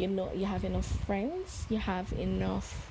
you 0.00 0.08
know 0.08 0.30
you 0.34 0.46
have 0.46 0.64
enough 0.64 0.86
friends 1.06 1.66
you 1.68 1.78
have 1.78 2.12
enough 2.14 2.90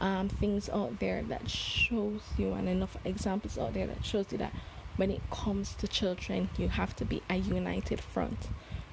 um, 0.00 0.28
things 0.28 0.68
out 0.68 0.98
there 1.00 1.22
that 1.22 1.48
shows 1.50 2.20
you 2.36 2.52
and 2.52 2.68
enough 2.68 2.96
examples 3.04 3.58
out 3.58 3.74
there 3.74 3.86
that 3.86 4.04
shows 4.04 4.26
you 4.30 4.38
that 4.38 4.52
when 4.96 5.10
it 5.10 5.20
comes 5.30 5.74
to 5.74 5.88
children 5.88 6.48
you 6.56 6.68
have 6.68 6.94
to 6.94 7.04
be 7.04 7.22
a 7.30 7.36
united 7.36 8.00
front 8.00 8.48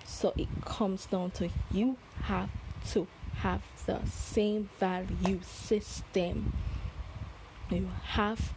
so 0.05 0.33
it 0.37 0.47
comes 0.63 1.05
down 1.07 1.31
to 1.31 1.49
you 1.71 1.97
have 2.23 2.49
to 2.91 3.07
have 3.37 3.61
the 3.85 3.99
same 4.05 4.69
value 4.79 5.39
system. 5.43 6.53
You 7.69 7.89
have 8.03 8.53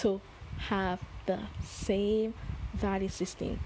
to 0.00 0.20
have 0.58 1.00
the 1.26 1.40
same 1.64 2.34
value 2.74 3.08
system. 3.08 3.60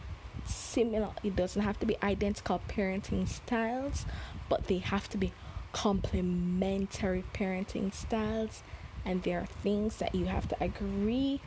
Similar, 0.45 1.11
it 1.23 1.37
doesn't 1.37 1.63
have 1.63 1.79
to 1.81 1.87
be 1.87 1.97
identical 2.03 2.61
parenting 2.69 3.29
styles, 3.29 4.07
but 4.49 4.67
they 4.67 4.79
have 4.79 5.09
to 5.11 5.19
be 5.19 5.33
complementary 5.73 7.25
parenting 7.35 7.93
styles. 7.93 8.63
And 9.05 9.23
there 9.23 9.41
are 9.41 9.47
things 9.47 9.97
that 9.97 10.15
you 10.15 10.27
have 10.27 10.49
to 10.49 10.57
agree 10.63 11.41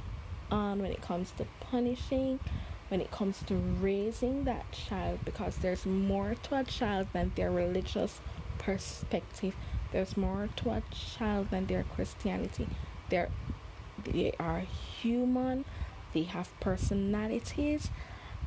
on 0.51 0.81
when 0.81 0.91
it 0.91 1.01
comes 1.01 1.31
to 1.31 1.45
punishing, 1.60 2.39
when 2.89 3.01
it 3.01 3.12
comes 3.12 3.41
to 3.43 3.55
raising 3.55 4.43
that 4.43 4.71
child, 4.71 5.19
because 5.23 5.58
there's 5.58 5.86
more 5.86 6.36
to 6.43 6.60
a 6.60 6.63
child 6.63 7.08
than 7.13 7.31
their 7.36 7.51
religious 7.51 8.19
perspective. 8.58 9.55
There's 9.91 10.17
more 10.17 10.49
to 10.58 10.71
a 10.71 10.84
child 10.91 11.49
than 11.49 11.67
their 11.67 11.84
Christianity. 11.84 12.67
They're, 13.10 13.29
they 14.03 14.34
are 14.39 14.60
human, 15.01 15.65
they 16.13 16.23
have 16.23 16.49
personalities, 16.60 17.89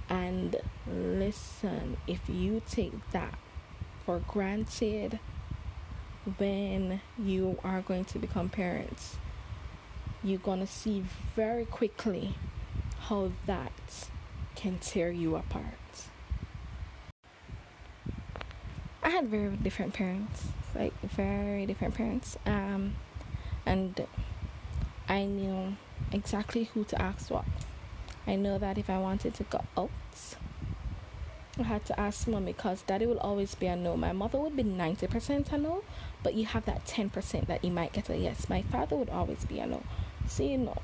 and 0.09 0.57
listen, 0.87 1.97
if 2.07 2.29
you 2.29 2.63
take 2.69 3.11
that 3.11 3.35
for 4.09 4.21
granted 4.21 5.19
when 6.39 6.99
you 7.19 7.59
are 7.63 7.83
going 7.83 8.07
to 8.07 8.19
become 8.19 8.49
parents, 8.49 9.19
you're 10.25 10.39
going 10.39 10.61
to 10.61 10.67
see 10.67 11.05
very 11.37 11.67
quickly 11.67 12.35
how 13.01 13.31
that 13.45 14.09
can 14.55 14.79
tear 14.79 15.11
you 15.11 15.37
apart. 15.37 16.09
I 19.03 19.11
had 19.11 19.29
very 19.29 19.55
different 19.57 19.93
parents, 19.93 20.43
like 20.75 20.99
very 21.03 21.67
different 21.67 21.95
parents. 21.95 22.39
Um, 22.47 22.95
and 23.67 24.07
I 25.07 25.27
knew 25.27 25.77
exactly 26.13 26.65
who 26.73 26.85
to 26.85 27.03
ask 27.03 27.31
what. 27.31 27.45
I 28.27 28.37
know 28.37 28.57
that 28.57 28.79
if 28.79 28.89
I 28.89 28.99
wanted 28.99 29.35
to 29.35 29.45
go 29.45 29.61
out, 29.77 29.91
I 31.59 31.65
had 31.65 31.85
to 31.87 31.99
ask 31.99 32.29
mommy 32.29 32.53
because 32.53 32.83
daddy 32.83 33.07
will 33.07 33.19
always 33.19 33.55
be 33.55 33.67
a 33.67 33.75
no. 33.75 33.97
My 33.97 34.13
mother 34.13 34.39
would 34.39 34.57
be 34.57 34.63
90% 34.63 35.53
a 35.53 35.59
no, 35.59 35.83
but 36.23 36.35
you 36.35 36.47
have 36.47 36.65
that 36.67 36.87
10% 36.87 37.47
that 37.47 37.65
you 37.65 37.71
might 37.71 37.93
get 37.93 38.09
a 38.09 38.17
yes. 38.17 38.49
My 38.49 38.63
father 38.63 38.97
would 38.97 39.11
always 39.11 39.45
be 39.45 39.59
a 39.59 39.67
no. 39.67 39.83
So 40.29 40.45
you 40.45 40.59
know 40.59 40.79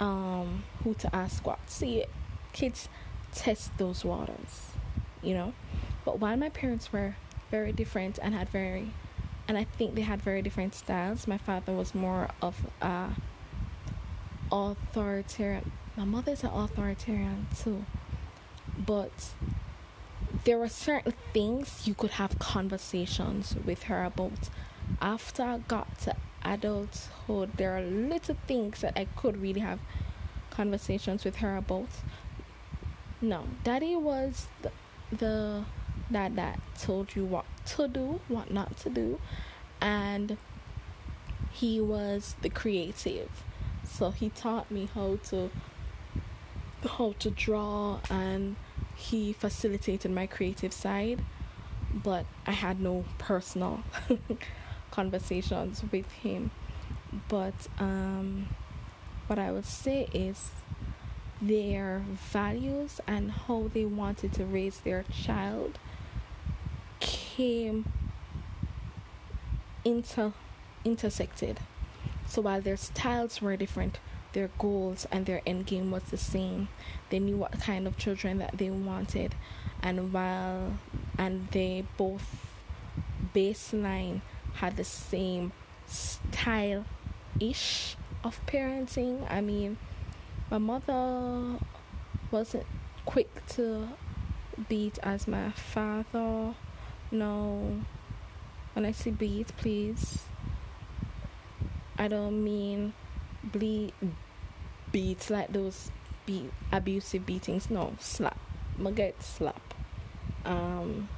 um, 0.00 0.64
who 0.82 0.94
to 0.94 1.14
ask 1.14 1.46
what. 1.46 1.58
See, 1.66 2.04
kids 2.52 2.88
test 3.32 3.76
those 3.78 4.04
waters, 4.04 4.70
you 5.22 5.34
know. 5.34 5.52
But 6.04 6.18
while 6.18 6.36
my 6.36 6.48
parents 6.48 6.92
were 6.92 7.16
very 7.50 7.72
different 7.72 8.18
and 8.20 8.34
had 8.34 8.48
very, 8.48 8.90
and 9.48 9.56
I 9.56 9.64
think 9.64 9.94
they 9.94 10.02
had 10.02 10.20
very 10.22 10.42
different 10.42 10.74
styles. 10.74 11.26
My 11.26 11.38
father 11.38 11.72
was 11.72 11.94
more 11.94 12.28
of 12.42 12.66
a 12.80 13.10
authoritarian. 14.50 15.72
My 15.96 16.04
mother's 16.04 16.42
an 16.42 16.50
authoritarian 16.50 17.46
too 17.56 17.84
but 18.78 19.30
there 20.44 20.58
were 20.58 20.68
certain 20.68 21.14
things 21.32 21.86
you 21.86 21.94
could 21.94 22.12
have 22.12 22.38
conversations 22.38 23.56
with 23.64 23.84
her 23.84 24.04
about. 24.04 24.50
After 25.00 25.42
I 25.42 25.58
got 25.58 25.98
to 26.00 26.16
adulthood, 26.44 27.56
there 27.56 27.76
are 27.76 27.82
little 27.82 28.36
things 28.46 28.80
that 28.80 28.92
I 28.96 29.06
could 29.16 29.40
really 29.40 29.60
have 29.60 29.80
conversations 30.50 31.24
with 31.24 31.36
her 31.36 31.56
about. 31.56 31.88
No, 33.20 33.44
daddy 33.64 33.96
was 33.96 34.46
the, 34.62 34.70
the 35.10 35.64
dad 36.12 36.36
that 36.36 36.60
told 36.78 37.16
you 37.16 37.24
what 37.24 37.46
to 37.66 37.88
do, 37.88 38.20
what 38.28 38.52
not 38.52 38.76
to 38.78 38.90
do, 38.90 39.18
and 39.80 40.36
he 41.50 41.80
was 41.80 42.36
the 42.42 42.50
creative. 42.50 43.30
So 43.84 44.10
he 44.10 44.28
taught 44.28 44.70
me 44.70 44.88
how 44.94 45.18
to 45.30 45.50
how 46.86 47.14
to 47.18 47.30
draw 47.30 47.98
and 48.10 48.56
he 48.96 49.32
facilitated 49.32 50.10
my 50.10 50.26
creative 50.26 50.72
side 50.72 51.22
but 52.02 52.26
I 52.46 52.52
had 52.52 52.80
no 52.80 53.04
personal 53.18 53.82
conversations 54.90 55.82
with 55.90 56.10
him. 56.12 56.50
But 57.28 57.54
um, 57.78 58.48
what 59.26 59.38
I 59.38 59.50
would 59.52 59.64
say 59.64 60.08
is 60.12 60.50
their 61.40 62.02
values 62.32 63.00
and 63.06 63.30
how 63.30 63.70
they 63.72 63.84
wanted 63.84 64.32
to 64.34 64.44
raise 64.44 64.80
their 64.80 65.04
child 65.04 65.78
came 67.00 67.90
inter 69.84 70.32
intersected. 70.84 71.60
So 72.26 72.42
while 72.42 72.60
their 72.60 72.76
styles 72.76 73.40
were 73.40 73.56
different 73.56 73.98
their 74.36 74.50
goals 74.58 75.06
and 75.10 75.24
their 75.24 75.40
end 75.46 75.64
game 75.64 75.90
was 75.90 76.02
the 76.04 76.16
same. 76.18 76.68
They 77.08 77.18
knew 77.18 77.38
what 77.38 77.52
kind 77.52 77.86
of 77.86 77.96
children 77.96 78.36
that 78.38 78.58
they 78.58 78.68
wanted, 78.68 79.34
and 79.82 80.12
while 80.12 80.74
and 81.16 81.48
they 81.52 81.86
both 81.96 82.44
baseline 83.34 84.20
had 84.56 84.76
the 84.76 84.84
same 84.84 85.52
style 85.86 86.84
ish 87.40 87.96
of 88.22 88.44
parenting. 88.44 89.26
I 89.32 89.40
mean, 89.40 89.78
my 90.50 90.58
mother 90.58 91.58
wasn't 92.30 92.66
quick 93.06 93.46
to 93.56 93.88
beat 94.68 94.98
as 95.02 95.26
my 95.26 95.50
father. 95.52 96.54
No, 97.10 97.80
when 98.74 98.84
I 98.84 98.92
say 98.92 99.12
beat, 99.12 99.56
please, 99.56 100.24
I 101.96 102.08
don't 102.08 102.44
mean 102.44 102.92
bleed 103.42 103.94
beats 104.96 105.28
like 105.28 105.52
those 105.52 105.90
beat 106.24 106.50
abusive 106.72 107.26
beatings. 107.26 107.68
No, 107.68 107.94
slap. 108.00 108.40
I 108.82 108.90
get 108.92 109.22
slap. 109.22 109.60
Um, 110.46 111.10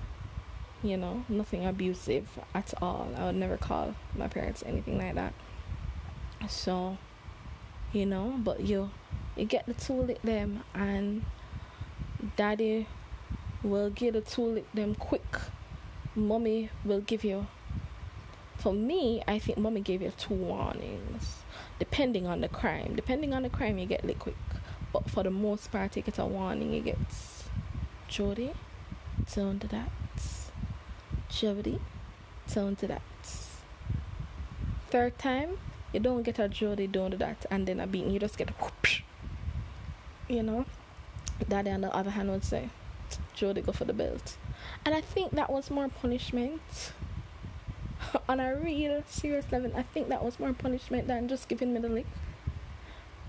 you 0.82 0.96
know, 0.96 1.24
nothing 1.28 1.64
abusive 1.64 2.26
at 2.56 2.74
all. 2.82 3.08
I 3.16 3.26
would 3.26 3.36
never 3.36 3.56
call 3.56 3.94
my 4.16 4.26
parents 4.26 4.64
anything 4.66 4.98
like 4.98 5.14
that. 5.14 5.32
So, 6.48 6.98
you 7.92 8.04
know, 8.04 8.34
but 8.38 8.62
you 8.62 8.90
you 9.36 9.44
get 9.44 9.66
the 9.66 9.74
tool 9.74 10.10
at 10.10 10.22
them 10.22 10.64
and 10.74 11.24
daddy 12.34 12.88
will 13.62 13.90
get 13.90 14.14
the 14.14 14.22
tool 14.22 14.56
at 14.58 14.74
them 14.74 14.96
quick. 14.96 15.38
Mommy 16.16 16.70
will 16.84 17.00
give 17.00 17.22
you 17.22 17.46
for 18.68 18.74
me, 18.74 19.22
I 19.26 19.38
think 19.38 19.56
mommy 19.56 19.80
gave 19.80 20.02
you 20.02 20.12
two 20.18 20.34
warnings 20.34 21.36
depending 21.78 22.26
on 22.26 22.42
the 22.42 22.48
crime. 22.48 22.92
Depending 22.96 23.32
on 23.32 23.42
the 23.42 23.48
crime, 23.48 23.78
you 23.78 23.86
get 23.86 24.04
lit 24.04 24.18
quick. 24.18 24.36
But 24.92 25.08
for 25.08 25.22
the 25.22 25.30
most 25.30 25.72
part, 25.72 25.96
you 25.96 26.02
get 26.02 26.18
a 26.18 26.26
warning. 26.26 26.74
You 26.74 26.82
get 26.82 26.98
Jody, 28.08 28.52
don't 29.34 29.58
do 29.58 29.68
that. 29.68 29.90
Jody, 31.30 31.80
don't 32.52 32.78
do 32.78 32.88
that. 32.88 33.00
Third 34.90 35.18
time, 35.18 35.56
you 35.94 36.00
don't 36.00 36.22
get 36.22 36.38
a 36.38 36.46
Jody, 36.46 36.86
don't 36.86 37.12
do 37.12 37.16
that, 37.16 37.46
and 37.50 37.66
then 37.66 37.80
a 37.80 37.86
beating. 37.86 38.10
You 38.10 38.20
just 38.20 38.36
get 38.36 38.50
whoosh. 38.60 39.00
You 40.28 40.42
know? 40.42 40.66
Daddy, 41.48 41.70
on 41.70 41.80
the 41.80 41.96
other 41.96 42.10
hand, 42.10 42.30
would 42.30 42.44
say, 42.44 42.68
Jody, 43.32 43.62
go 43.62 43.72
for 43.72 43.86
the 43.86 43.94
belt. 43.94 44.36
And 44.84 44.94
I 44.94 45.00
think 45.00 45.30
that 45.32 45.48
was 45.50 45.70
more 45.70 45.88
punishment 45.88 46.60
on 48.28 48.40
a 48.40 48.54
real 48.56 49.02
serious 49.08 49.50
level, 49.50 49.72
I 49.76 49.82
think 49.82 50.08
that 50.08 50.24
was 50.24 50.38
more 50.38 50.52
punishment 50.52 51.06
than 51.08 51.28
just 51.28 51.48
giving 51.48 51.72
me 51.72 51.80
the 51.80 51.88
lick. 51.88 52.06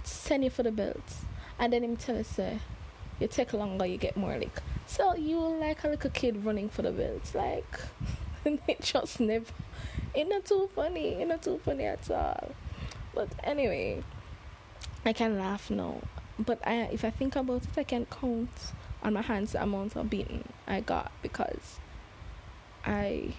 Send 0.04 0.44
you 0.44 0.50
for 0.50 0.64
the 0.64 0.72
belt. 0.72 1.04
And 1.58 1.74
then 1.74 1.84
him 1.84 1.98
tell 1.98 2.18
us, 2.18 2.40
you 3.20 3.28
take 3.28 3.54
longer, 3.54 3.86
you 3.86 3.98
get 3.98 4.16
more 4.16 4.38
lick. 4.38 4.62
So 4.88 5.16
you 5.16 5.40
like 5.40 5.84
a 5.84 5.90
little 5.90 6.10
kid 6.10 6.46
running 6.46 6.70
for 6.70 6.82
the 6.82 6.92
belt. 6.92 7.34
Like, 7.36 7.80
it 8.46 8.82
just 8.82 9.20
never, 9.20 9.46
it's 10.16 10.30
not 10.30 10.46
too 10.46 10.70
funny. 10.76 11.10
It's 11.10 11.30
not 11.30 11.42
too 11.42 11.60
funny 11.64 11.86
at 11.86 12.10
all. 12.10 12.52
But 13.14 13.30
anyway, 13.44 14.04
I 15.06 15.14
can 15.14 15.38
laugh 15.38 15.70
now. 15.70 16.02
But 16.38 16.66
I, 16.66 16.90
if 16.92 17.04
I 17.04 17.10
think 17.10 17.36
about 17.36 17.64
it, 17.64 17.78
I 17.78 17.84
can 17.84 18.06
count 18.06 18.50
on 19.04 19.14
my 19.14 19.22
hands 19.22 19.54
the 19.54 19.64
amount 19.64 19.96
of 19.96 20.10
beating 20.10 20.44
I 20.68 20.82
got 20.82 21.12
because 21.22 21.80
I 22.86 23.34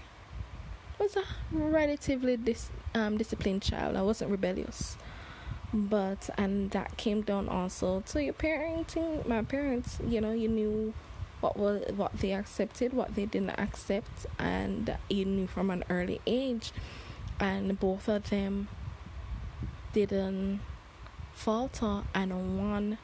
was 1.01 1.17
a 1.17 1.25
relatively 1.51 2.37
dis- 2.37 2.71
um, 2.95 3.17
disciplined 3.17 3.63
child. 3.63 3.97
I 3.97 4.03
wasn't 4.03 4.31
rebellious. 4.31 4.97
But, 5.73 6.29
and 6.37 6.71
that 6.73 6.97
came 6.97 7.23
down 7.23 7.49
also 7.49 8.01
to 8.09 8.23
your 8.23 8.35
parenting. 8.35 9.27
My 9.27 9.43
parents, 9.43 9.99
you 10.07 10.21
know, 10.21 10.33
you 10.33 10.49
knew 10.49 10.93
what 11.41 11.57
was 11.57 11.83
what 11.97 12.13
they 12.19 12.35
accepted, 12.35 12.93
what 12.93 13.15
they 13.15 13.25
didn't 13.25 13.59
accept, 13.59 14.27
and 14.39 14.97
you 15.09 15.25
knew 15.25 15.47
from 15.47 15.71
an 15.71 15.85
early 15.89 16.21
age. 16.27 16.73
And 17.39 17.79
both 17.81 18.09
of 18.09 18.29
them 18.29 18.69
didn't 19.95 20.61
falter, 21.33 22.03
and 22.15 22.59
one 22.59 22.99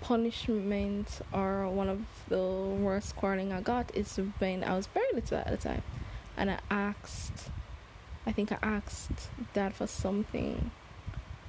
punishment 0.00 1.20
or 1.32 1.68
one 1.68 1.88
of 1.88 2.00
the 2.28 2.38
worst 2.40 3.14
quarreling 3.14 3.52
I 3.52 3.60
got 3.60 3.94
is 3.94 4.16
when 4.38 4.64
I 4.64 4.76
was 4.76 4.86
very 4.86 5.12
little 5.12 5.38
at 5.38 5.48
the 5.48 5.56
time 5.56 5.82
and 6.36 6.50
I 6.50 6.58
asked, 6.70 7.50
I 8.26 8.32
think 8.32 8.52
I 8.52 8.58
asked 8.62 9.30
dad 9.52 9.74
for 9.74 9.86
something, 9.86 10.70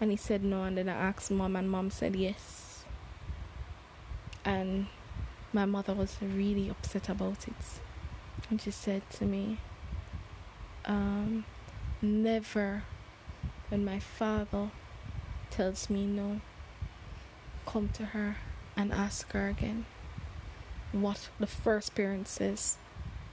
and 0.01 0.11
he 0.11 0.17
said 0.17 0.43
no, 0.43 0.63
and 0.63 0.77
then 0.77 0.89
I 0.89 0.93
asked 0.93 1.31
mom, 1.31 1.55
and 1.55 1.69
mom 1.69 1.89
said 1.89 2.15
yes. 2.15 2.83
And 4.45 4.87
my 5.53 5.65
mother 5.65 5.93
was 5.93 6.17
really 6.21 6.69
upset 6.69 7.09
about 7.09 7.47
it, 7.47 7.79
and 8.49 8.61
she 8.61 8.71
said 8.71 9.09
to 9.11 9.25
me, 9.25 9.59
um, 10.85 11.45
never 12.01 12.83
when 13.69 13.85
my 13.85 13.99
father 13.99 14.69
tells 15.49 15.89
me 15.89 16.05
no, 16.05 16.41
come 17.65 17.89
to 17.89 18.05
her 18.07 18.35
and 18.75 18.91
ask 18.91 19.31
her 19.31 19.47
again. 19.47 19.85
What 20.91 21.29
the 21.39 21.47
first 21.47 21.95
parent 21.95 22.27
says, 22.27 22.77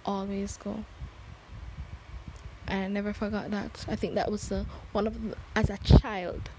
always 0.05 0.57
go. 0.57 0.85
I 2.71 2.87
never 2.87 3.13
forgot 3.13 3.51
that. 3.51 3.85
I 3.89 3.97
think 3.97 4.15
that 4.15 4.31
was 4.31 4.49
the 4.49 4.65
one 4.93 5.07
of 5.07 5.31
the, 5.31 5.37
as 5.57 5.71
a 5.71 5.79
child, 5.79 6.51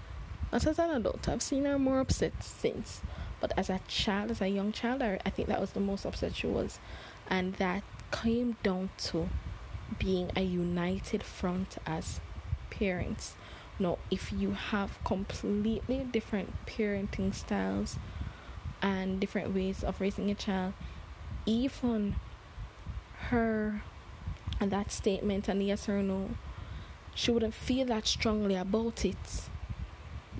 not 0.52 0.66
as 0.66 0.78
an 0.78 0.90
adult. 0.90 1.28
I've 1.28 1.42
seen 1.42 1.64
her 1.64 1.78
more 1.78 2.00
upset 2.00 2.42
since, 2.42 3.00
but 3.40 3.52
as 3.56 3.70
a 3.70 3.80
child, 3.88 4.30
as 4.30 4.40
a 4.40 4.48
young 4.48 4.72
child, 4.72 5.02
I, 5.02 5.18
I 5.24 5.30
think 5.30 5.48
that 5.48 5.60
was 5.60 5.72
the 5.72 5.80
most 5.80 6.04
upset 6.04 6.36
she 6.36 6.46
was, 6.46 6.78
and 7.28 7.54
that 7.54 7.82
came 8.10 8.56
down 8.62 8.90
to 8.98 9.30
being 9.98 10.30
a 10.36 10.42
united 10.42 11.22
front 11.22 11.78
as 11.86 12.20
parents. 12.70 13.34
Now, 13.78 13.98
if 14.10 14.32
you 14.32 14.52
have 14.52 15.02
completely 15.04 16.06
different 16.12 16.66
parenting 16.66 17.34
styles 17.34 17.96
and 18.82 19.18
different 19.18 19.54
ways 19.54 19.82
of 19.82 20.00
raising 20.00 20.30
a 20.30 20.34
child, 20.34 20.74
even 21.46 22.16
her 23.30 23.82
and 24.62 24.70
that 24.70 24.92
statement 24.92 25.48
and 25.48 25.62
yes 25.62 25.88
or 25.88 26.02
no, 26.02 26.30
she 27.14 27.30
wouldn't 27.30 27.54
feel 27.54 27.86
that 27.86 28.06
strongly 28.06 28.54
about 28.54 29.04
it 29.04 29.48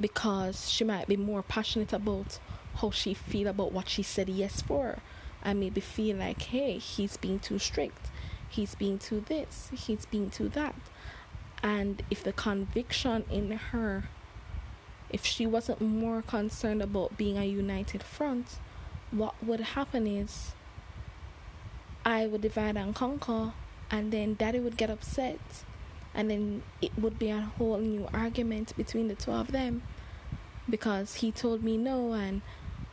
because 0.00 0.70
she 0.70 0.84
might 0.84 1.08
be 1.08 1.16
more 1.16 1.42
passionate 1.42 1.92
about 1.92 2.38
how 2.76 2.90
she 2.90 3.12
feel 3.12 3.48
about 3.48 3.72
what 3.72 3.88
she 3.88 4.02
said 4.02 4.28
yes 4.28 4.62
for 4.62 4.98
and 5.42 5.60
maybe 5.60 5.80
feel 5.80 6.16
like 6.16 6.40
hey 6.40 6.78
he's 6.78 7.18
being 7.18 7.38
too 7.38 7.58
strict 7.58 8.08
he's 8.52 8.74
being 8.74 8.98
too 8.98 9.24
this, 9.26 9.70
he's 9.74 10.06
being 10.06 10.30
too 10.30 10.48
that. 10.50 10.74
And 11.62 12.02
if 12.10 12.22
the 12.22 12.32
conviction 12.32 13.24
in 13.30 13.50
her, 13.52 14.04
if 15.10 15.24
she 15.24 15.46
wasn't 15.46 15.80
more 15.80 16.22
concerned 16.22 16.82
about 16.82 17.16
being 17.16 17.38
a 17.38 17.44
united 17.44 18.02
front, 18.02 18.58
what 19.10 19.34
would 19.42 19.60
happen 19.60 20.06
is 20.06 20.52
I 22.04 22.26
would 22.26 22.42
divide 22.42 22.76
and 22.76 22.94
conquer, 22.94 23.52
and 23.92 24.10
then 24.10 24.34
daddy 24.34 24.58
would 24.58 24.76
get 24.76 24.90
upset, 24.90 25.38
and 26.14 26.28
then 26.28 26.64
it 26.80 26.90
would 26.98 27.18
be 27.18 27.30
a 27.30 27.40
whole 27.40 27.78
new 27.78 28.08
argument 28.12 28.76
between 28.76 29.06
the 29.06 29.14
two 29.14 29.30
of 29.30 29.52
them 29.52 29.82
because 30.68 31.16
he 31.16 31.30
told 31.30 31.62
me 31.62 31.76
no, 31.76 32.12
and 32.12 32.42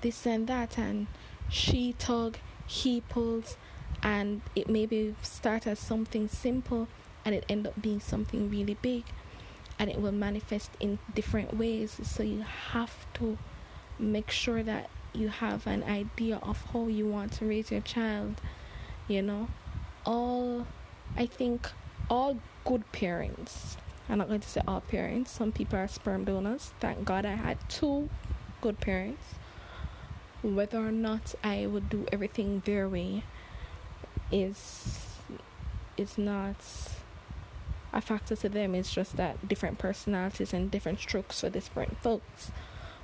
this 0.02 0.28
and 0.28 0.46
that, 0.48 0.78
and 0.78 1.08
she 1.50 1.94
tug, 1.94 2.38
he 2.68 3.02
pulls, 3.02 3.58
and 4.04 4.42
it 4.56 4.70
maybe 4.70 5.16
start 5.22 5.66
as 5.66 5.80
something 5.80 6.28
simple 6.28 6.88
and 7.26 7.34
it 7.34 7.44
end 7.50 7.66
up 7.66 7.82
being 7.82 8.00
something 8.00 8.50
really 8.50 8.78
big 8.82 9.04
and 9.78 9.90
it 9.90 10.00
will 10.00 10.12
manifest 10.12 10.72
in 10.80 11.00
different 11.16 11.58
ways. 11.58 12.00
So 12.04 12.24
you 12.24 12.44
have 12.72 13.06
to 13.16 13.38
make 13.98 14.30
sure 14.30 14.64
that 14.64 14.90
you 15.14 15.30
have 15.30 15.66
an 15.68 15.84
idea 15.84 16.40
of 16.44 16.62
how 16.72 16.88
you 16.88 17.08
want 17.08 17.34
to 17.34 17.46
raise 17.46 17.72
your 17.72 17.82
child 17.82 18.40
you 19.10 19.22
know? 19.22 19.50
All 20.06 20.66
i 21.17 21.26
think 21.26 21.69
all 22.10 22.39
good 22.65 22.89
parents 22.91 23.78
i'm 24.10 24.17
not 24.17 24.28
going 24.28 24.39
to 24.39 24.50
say 24.50 24.62
all 24.67 24.82
parents 24.82 25.32
some 25.32 25.52
people 25.52 25.78
are 25.78 25.88
sperm 25.88 26.24
donors 26.24 26.72
thank 26.80 27.06
god 27.06 27.26
i 27.26 27.36
had 27.36 27.58
two 27.69 28.10
good 28.62 28.80
parents 28.80 29.36
whether 30.41 30.80
or 30.80 30.91
not 30.91 31.36
i 31.43 31.65
would 31.65 31.89
do 31.89 32.06
everything 32.12 32.62
their 32.65 32.88
way 32.88 33.24
is 34.32 35.06
is 35.98 36.17
not 36.17 36.56
a 37.91 38.02
factor 38.02 38.36
to 38.36 38.50
them. 38.50 38.76
It's 38.76 38.91
just 38.91 39.17
that 39.17 39.48
different 39.48 39.78
personalities 39.78 40.54
and 40.54 40.69
different 40.69 41.00
strokes 41.00 41.41
for 41.41 41.50
different 41.50 41.98
folks. 42.02 42.52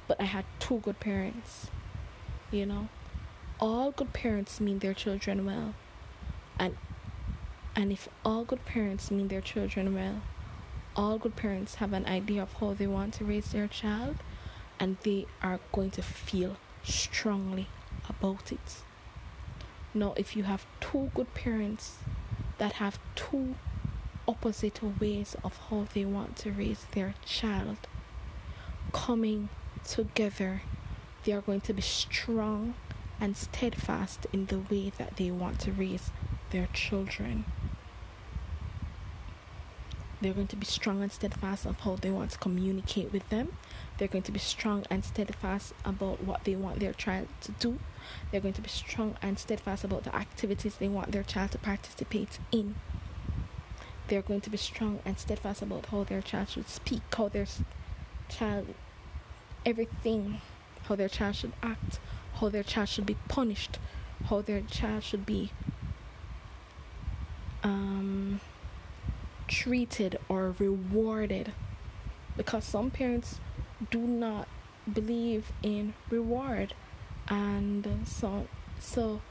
But 0.08 0.22
I 0.22 0.26
had 0.26 0.46
two 0.60 0.80
good 0.80 1.00
parents. 1.00 1.68
You 2.52 2.66
know, 2.66 2.90
all 3.60 3.92
good 3.92 4.14
parents 4.14 4.60
mean 4.62 4.80
their 4.80 4.94
children 4.94 5.46
well, 5.46 5.74
and 6.60 6.78
and 7.76 7.92
if 7.92 8.08
all 8.24 8.46
good 8.46 8.64
parents 8.66 9.12
mean 9.12 9.28
their 9.28 9.42
children 9.42 9.94
well, 9.94 10.22
all 10.96 11.18
good 11.18 11.36
parents 11.36 11.76
have 11.76 11.92
an 11.92 12.06
idea 12.06 12.42
of 12.42 12.54
how 12.54 12.74
they 12.74 12.88
want 12.88 13.14
to 13.16 13.26
raise 13.26 13.52
their 13.52 13.68
child, 13.68 14.16
and 14.80 14.98
they 15.04 15.26
are 15.42 15.60
going 15.74 15.92
to 15.92 16.02
feel 16.02 16.56
strongly 16.84 17.68
about 18.08 18.52
it. 18.52 18.84
Now, 19.94 20.14
if 20.16 20.36
you 20.38 20.44
have 20.44 20.66
two 20.80 21.12
good 21.14 21.34
parents 21.34 21.98
that 22.58 22.74
have 22.74 22.98
two 23.16 23.56
opposite 24.28 24.80
ways 25.00 25.36
of 25.44 25.58
how 25.70 25.88
they 25.94 26.06
want 26.06 26.38
to 26.38 26.52
raise 26.52 26.86
their 26.92 27.14
child 27.26 27.78
coming 28.94 29.50
together, 29.86 30.62
they 31.24 31.34
are 31.34 31.42
going 31.42 31.62
to 31.62 31.74
be 31.74 31.82
strong 31.82 32.74
and 33.20 33.36
steadfast 33.36 34.28
in 34.32 34.46
the 34.48 34.60
way 34.60 34.92
that 34.98 35.18
they 35.18 35.32
want 35.32 35.60
to 35.62 35.72
raise 35.72 36.12
their 36.52 36.68
children. 36.74 37.46
They're 40.26 40.34
going 40.34 40.48
to 40.48 40.56
be 40.56 40.66
strong 40.66 41.04
and 41.04 41.12
steadfast 41.12 41.68
of 41.68 41.82
how 41.82 41.98
they 41.98 42.10
want 42.10 42.32
to 42.32 42.40
communicate 42.40 43.14
with 43.14 43.30
them. 43.30 43.56
They're 44.00 44.08
going 44.08 44.24
to 44.24 44.32
be 44.32 44.40
strong 44.40 44.84
and 44.90 45.06
steadfast 45.06 45.76
about 45.86 46.24
what 46.24 46.46
they 46.46 46.56
want 46.56 46.80
their 46.80 46.94
child 46.94 47.28
to 47.42 47.52
do. 47.52 47.78
They're 48.32 48.42
going 48.42 48.56
to 48.56 48.62
be 48.64 48.70
strong 48.70 49.18
and 49.22 49.38
steadfast 49.38 49.84
about 49.84 50.04
the 50.04 50.16
activities 50.16 50.78
they 50.78 50.88
want 50.88 51.12
their 51.12 51.22
child 51.22 51.52
to 51.52 51.60
participate 51.60 52.40
in. 52.52 52.74
They're 54.08 54.24
going 54.24 54.42
to 54.42 54.50
be 54.50 54.58
strong 54.58 54.98
and 55.06 55.20
steadfast 55.20 55.62
about 55.62 55.86
how 55.86 56.06
their 56.06 56.24
child 56.24 56.50
should 56.50 56.70
speak, 56.70 57.04
how 57.16 57.28
their 57.28 57.46
child, 58.28 58.74
everything, 59.64 60.42
how 60.86 60.96
their 60.96 61.08
child 61.08 61.36
should 61.36 61.54
act, 61.62 62.00
how 62.34 62.50
their 62.50 62.64
child 62.64 62.90
should 62.90 63.06
be 63.06 63.18
punished, 63.28 63.78
how 64.26 64.42
their 64.42 64.62
child 64.62 65.04
should 65.04 65.28
be 65.28 65.52
um, 67.66 68.40
treated 69.48 70.18
or 70.30 70.56
rewarded. 70.58 71.54
Because 72.38 72.64
some 72.64 72.92
parents 72.92 73.40
do 73.92 74.00
not 74.00 74.48
believe 74.92 75.52
in 75.64 75.94
reward. 76.10 76.74
And 77.28 78.06
so 78.06 78.48
so 78.80 79.22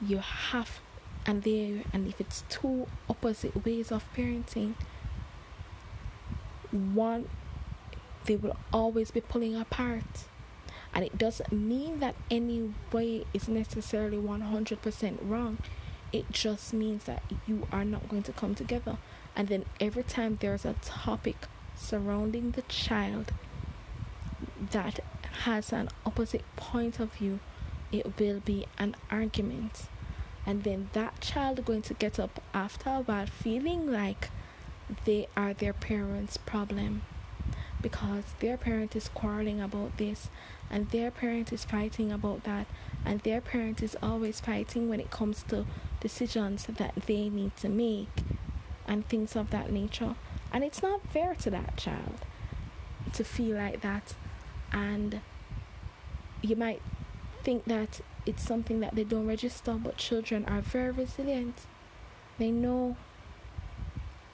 you 0.00 0.18
have 0.18 0.80
and 1.26 1.42
there 1.42 1.82
and 1.92 2.08
if 2.08 2.20
it's 2.20 2.44
two 2.48 2.86
opposite 3.10 3.64
ways 3.64 3.92
of 3.92 4.04
parenting 4.14 4.74
one 6.70 7.28
they 8.28 8.36
will 8.36 8.56
always 8.72 9.10
be 9.10 9.22
pulling 9.22 9.56
apart. 9.56 10.26
And 10.94 11.04
it 11.04 11.16
doesn't 11.16 11.50
mean 11.50 12.00
that 12.00 12.14
any 12.30 12.74
way 12.92 13.24
is 13.32 13.48
necessarily 13.48 14.18
100% 14.18 15.18
wrong 15.22 15.58
it 16.12 16.30
just 16.30 16.72
means 16.72 17.04
that 17.04 17.22
you 17.46 17.66
are 17.70 17.84
not 17.84 18.08
going 18.08 18.22
to 18.22 18.32
come 18.32 18.54
together 18.54 18.96
and 19.36 19.48
then 19.48 19.64
every 19.80 20.02
time 20.02 20.38
there's 20.40 20.64
a 20.64 20.74
topic 20.82 21.46
surrounding 21.76 22.50
the 22.52 22.62
child 22.62 23.32
that 24.72 25.00
has 25.44 25.72
an 25.72 25.88
opposite 26.04 26.44
point 26.56 26.98
of 26.98 27.12
view, 27.12 27.38
it 27.92 28.18
will 28.18 28.40
be 28.40 28.66
an 28.78 28.96
argument. 29.10 29.86
And 30.44 30.64
then 30.64 30.90
that 30.92 31.20
child 31.20 31.64
going 31.64 31.82
to 31.82 31.94
get 31.94 32.18
up 32.18 32.42
after 32.52 32.90
a 32.90 33.00
while 33.00 33.26
feeling 33.26 33.90
like 33.90 34.30
they 35.04 35.28
are 35.36 35.52
their 35.52 35.72
parents' 35.72 36.36
problem 36.38 37.02
because 37.80 38.24
their 38.40 38.56
parent 38.56 38.96
is 38.96 39.08
quarreling 39.08 39.60
about 39.60 39.96
this 39.98 40.28
and 40.70 40.90
their 40.90 41.10
parent 41.10 41.52
is 41.52 41.64
fighting 41.64 42.10
about 42.10 42.42
that 42.44 42.66
and 43.04 43.20
their 43.20 43.40
parent 43.40 43.82
is 43.82 43.96
always 44.02 44.40
fighting 44.40 44.88
when 44.88 44.98
it 44.98 45.10
comes 45.10 45.44
to 45.44 45.64
decisions 46.00 46.66
that 46.66 46.94
they 47.06 47.28
need 47.28 47.56
to 47.56 47.68
make 47.68 48.22
and 48.86 49.06
things 49.08 49.36
of 49.36 49.50
that 49.50 49.70
nature 49.70 50.14
and 50.52 50.64
it's 50.64 50.82
not 50.82 51.00
fair 51.08 51.34
to 51.34 51.50
that 51.50 51.76
child 51.76 52.24
to 53.12 53.24
feel 53.24 53.56
like 53.56 53.80
that 53.80 54.14
and 54.72 55.20
you 56.42 56.56
might 56.56 56.80
think 57.42 57.64
that 57.64 58.00
it's 58.26 58.42
something 58.42 58.80
that 58.80 58.94
they 58.94 59.04
don't 59.04 59.26
register, 59.26 59.72
but 59.72 59.96
children 59.96 60.44
are 60.46 60.60
very 60.60 60.90
resilient. 60.90 61.66
They 62.38 62.50
know. 62.50 62.96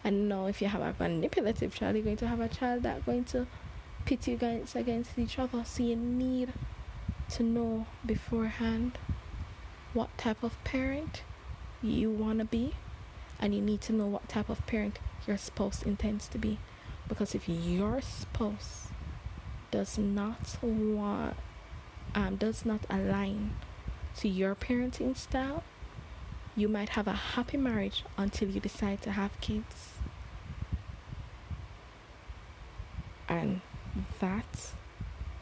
And 0.03 0.29
know 0.29 0.47
if 0.47 0.61
you 0.61 0.69
have 0.69 0.83
a 0.83 0.95
manipulative 0.99 1.75
child, 1.75 1.95
you're 1.95 2.05
going 2.05 2.17
to 2.19 2.29
have 2.29 2.41
a 2.41 2.49
child 2.49 2.83
that's 2.83 3.05
going 3.05 3.25
to 3.27 3.47
pit 4.05 4.27
you 4.27 4.37
guys 4.37 4.75
against 4.75 5.19
each 5.19 5.39
other. 5.39 5.63
So 5.65 5.83
you 5.83 5.97
need 5.97 6.53
to 7.31 7.43
know 7.43 7.87
beforehand 8.05 8.99
what 9.95 10.17
type 10.19 10.43
of 10.43 10.63
parent 10.65 11.23
you 11.85 12.11
want 12.11 12.39
to 12.39 12.45
be 12.45 12.75
And 13.39 13.55
you 13.55 13.61
need 13.61 13.81
to 13.83 13.93
know 13.93 14.07
what 14.07 14.29
type 14.29 14.49
of 14.49 14.65
parent 14.67 14.99
your 15.27 15.37
spouse 15.37 15.83
intends 15.83 16.29
to 16.29 16.39
be. 16.39 16.59
Because 17.09 17.35
if 17.35 17.49
your 17.49 18.01
spouse 18.01 18.89
does 19.71 19.99
not 19.99 20.57
want, 20.63 21.37
um, 22.15 22.37
does 22.37 22.65
not 22.65 22.81
align 22.89 23.57
to 24.17 24.29
your 24.29 24.55
parenting 24.55 25.17
style, 25.17 25.63
you 26.57 26.69
might 26.69 26.91
have 26.91 27.09
a 27.09 27.13
happy 27.35 27.57
marriage 27.57 28.05
until 28.17 28.49
you 28.49 28.61
decide 28.61 29.03
to 29.03 29.11
have 29.11 29.39
kids. 29.41 29.95
And 33.29 33.61
that 34.21 34.73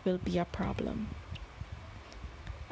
will 0.04 0.18
be 0.18 0.38
a 0.38 0.46
problem. 0.46 1.08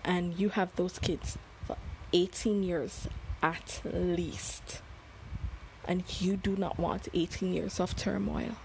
And 0.05 0.35
you 0.39 0.49
have 0.49 0.75
those 0.77 0.99
kids 0.99 1.37
for 1.67 1.77
18 2.13 2.63
years 2.63 3.07
at 3.43 3.81
least. 3.85 4.83
And 5.87 6.05
you 6.21 6.37
do 6.37 6.57
not 6.57 6.79
want 6.79 7.09
18 7.15 7.53
years 7.53 7.81
of 7.81 7.97
turmoil. 7.97 8.57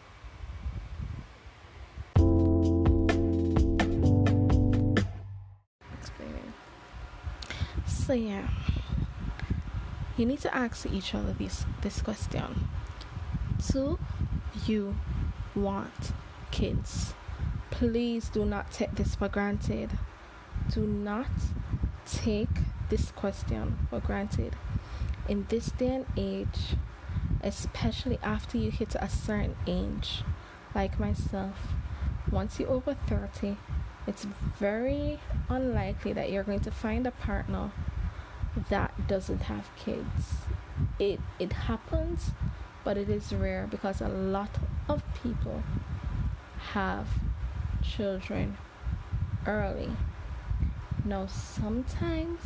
So, 8.05 8.13
yeah, 8.13 8.47
you 10.15 10.27
need 10.27 10.39
to 10.41 10.55
ask 10.55 10.85
each 10.85 11.15
other 11.15 11.33
this, 11.33 11.65
this 11.81 12.03
question 12.03 12.69
Do 13.71 13.97
you 14.67 14.95
want 15.55 16.13
kids? 16.51 17.15
Please 17.71 18.29
do 18.29 18.45
not 18.45 18.71
take 18.71 18.93
this 18.93 19.15
for 19.15 19.27
granted. 19.27 19.89
Do 20.69 20.81
not 20.81 21.31
take 22.05 22.49
this 22.89 23.09
question 23.09 23.87
for 23.89 23.99
granted. 23.99 24.55
In 25.27 25.45
this 25.49 25.71
day 25.71 25.95
and 25.95 26.05
age, 26.15 26.75
especially 27.41 28.19
after 28.21 28.57
you 28.57 28.69
hit 28.69 28.95
a 28.95 29.09
certain 29.09 29.55
age, 29.65 30.23
like 30.75 30.99
myself, 30.99 31.55
once 32.31 32.59
you're 32.59 32.69
over 32.69 32.93
30, 32.93 33.57
it's 34.07 34.25
very 34.59 35.19
unlikely 35.49 36.13
that 36.13 36.31
you're 36.31 36.43
going 36.43 36.59
to 36.59 36.71
find 36.71 37.07
a 37.07 37.11
partner 37.11 37.71
that 38.69 39.07
doesn't 39.07 39.43
have 39.43 39.69
kids. 39.75 40.45
It 40.99 41.19
it 41.39 41.53
happens, 41.53 42.31
but 42.83 42.97
it 42.97 43.09
is 43.09 43.33
rare 43.33 43.67
because 43.69 44.01
a 44.01 44.07
lot 44.07 44.49
of 44.87 45.01
people 45.23 45.63
have 46.73 47.07
children 47.81 48.57
early. 49.47 49.91
Now 51.03 51.27
sometimes 51.27 52.39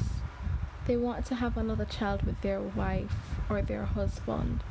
they 0.90 0.98
want 0.98 1.24
to 1.24 1.36
have 1.36 1.56
another 1.56 1.86
child 1.86 2.24
with 2.24 2.42
their 2.42 2.60
wife 2.60 3.14
or 3.48 3.62
their 3.62 3.86
husband. 3.86 4.64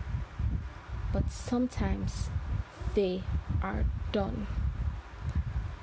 But 1.12 1.31
sometimes 1.31 2.29
they 2.97 3.23
are 3.62 3.85
done. 4.11 4.49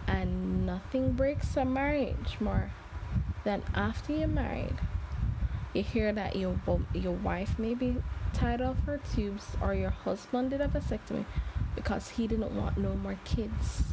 And 0.06 0.66
nothing 0.66 1.14
breaks 1.14 1.56
a 1.56 1.64
marriage 1.64 2.36
more 2.42 2.72
than 3.46 3.64
after 3.74 4.12
you're 4.12 4.28
married 4.28 4.76
you 5.74 5.84
hear 5.84 6.12
that 6.12 6.36
your 6.36 6.58
your 6.94 7.14
wife 7.14 7.60
may 7.60 7.74
be 7.74 7.96
tied 8.34 8.60
off 8.62 8.78
her 8.86 9.00
tubes 9.14 9.56
or 9.62 9.74
your 9.74 9.90
husband 9.90 10.50
did 10.50 10.62
a 10.62 10.68
vasectomy 10.68 11.26
because 11.76 12.10
he 12.10 12.28
didn't 12.28 12.56
want 12.56 12.78
no 12.78 12.94
more 12.96 13.20
kids 13.24 13.84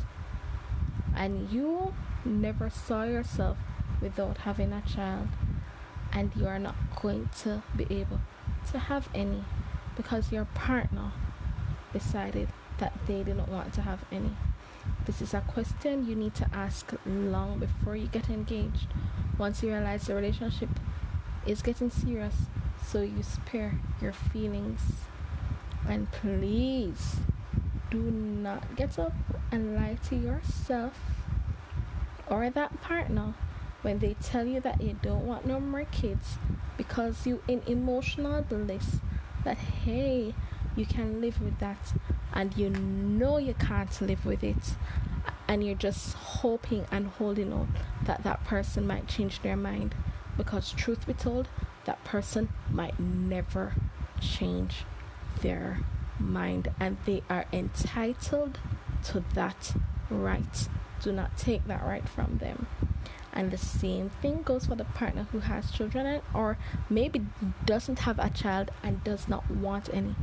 and 1.15 1.51
you 1.51 1.93
never 2.25 2.71
saw 2.71 3.03
yourself 3.03 3.59
without 4.01 4.39
having 4.39 4.73
a 4.73 4.81
child 4.83 5.29
and 6.13 6.31
you 6.37 6.47
are 6.47 6.59
not 6.59 6.75
going 7.01 7.29
to 7.39 7.63
be 7.77 7.87
able 7.91 8.21
to 8.71 8.79
have 8.79 9.09
any 9.15 9.45
because 9.97 10.33
your 10.33 10.45
partner 10.55 11.13
decided 11.93 12.49
that 12.79 12.93
they 13.07 13.23
didn't 13.23 13.49
want 13.49 13.73
to 13.75 13.83
have 13.83 14.05
any. 14.11 14.31
This 15.07 15.21
is 15.21 15.35
a 15.35 15.41
question 15.41 16.07
you 16.07 16.15
need 16.15 16.35
to 16.35 16.49
ask 16.53 16.93
long 17.07 17.59
before 17.59 17.97
you 17.97 18.07
get 18.09 18.29
engaged. 18.29 18.89
Once 19.39 19.63
you 19.63 19.71
realize 19.71 20.07
the 20.07 20.15
relationship 20.15 20.69
is 21.47 21.63
getting 21.63 21.91
serious 21.91 22.35
so 22.87 23.01
you 23.03 23.23
spare 23.23 23.79
your 24.01 24.13
feelings. 24.13 24.81
And 25.89 26.11
please 26.13 27.17
do 27.91 27.99
not 27.99 28.77
get 28.77 28.99
up 28.99 29.13
and 29.51 29.75
lie 29.75 29.99
to 30.09 30.17
yourself 30.17 30.95
or 32.29 32.49
that 32.51 32.81
partner 32.81 33.35
when 33.83 33.99
they 33.99 34.15
tell 34.15 34.47
you 34.47 34.61
that 34.61 34.81
you 34.81 34.97
don't 35.03 35.27
want 35.27 35.47
no 35.47 35.61
more 35.61 35.85
kids 35.85 36.39
because 36.77 37.27
you 37.27 37.43
in 37.47 37.63
emotional 37.67 38.43
bliss 38.43 39.01
that 39.45 39.59
hey 39.59 40.35
you 40.77 40.87
can 40.87 41.21
live 41.21 41.41
with 41.41 41.59
that 41.59 41.93
and 42.33 42.57
you 42.57 42.71
know 42.71 43.39
you 43.39 43.55
can't 43.55 44.01
live 44.01 44.25
with 44.25 44.43
it. 44.43 44.75
And 45.47 45.65
you're 45.65 45.75
just 45.75 46.15
hoping 46.15 46.87
and 46.91 47.09
holding 47.09 47.53
on 47.53 47.75
that 48.05 48.23
that 48.23 48.45
person 48.45 48.87
might 48.87 49.07
change 49.07 49.43
their 49.43 49.57
mind 49.57 49.95
because 50.37 50.73
truth 50.73 51.07
be 51.07 51.13
told 51.13 51.49
that 51.85 52.03
person 52.05 52.49
might 52.71 52.99
never 52.99 53.75
change 54.21 54.85
their 55.43 55.81
mind 56.19 56.69
and 56.81 56.97
they 57.05 57.23
are 57.29 57.45
entitled 57.53 58.59
to 59.05 59.23
that 59.35 59.75
right. 60.09 60.69
Do 61.03 61.13
not 61.13 61.37
take 61.37 61.67
that 61.67 61.83
right 61.85 62.09
from 62.09 62.39
them 62.39 62.67
and 63.33 63.51
the 63.51 63.59
same 63.59 64.11
thing 64.21 64.43
goes 64.43 64.67
for 64.67 64.75
the 64.75 64.85
partner 64.85 65.27
who 65.33 65.41
has 65.41 65.71
children 65.71 66.21
or 66.35 66.59
maybe 66.91 67.25
doesn't 67.65 68.01
have 68.01 68.19
a 68.19 68.31
child 68.31 68.71
and 68.83 69.03
does 69.05 69.29
not 69.29 69.51
want 69.51 69.89
any 69.93 70.15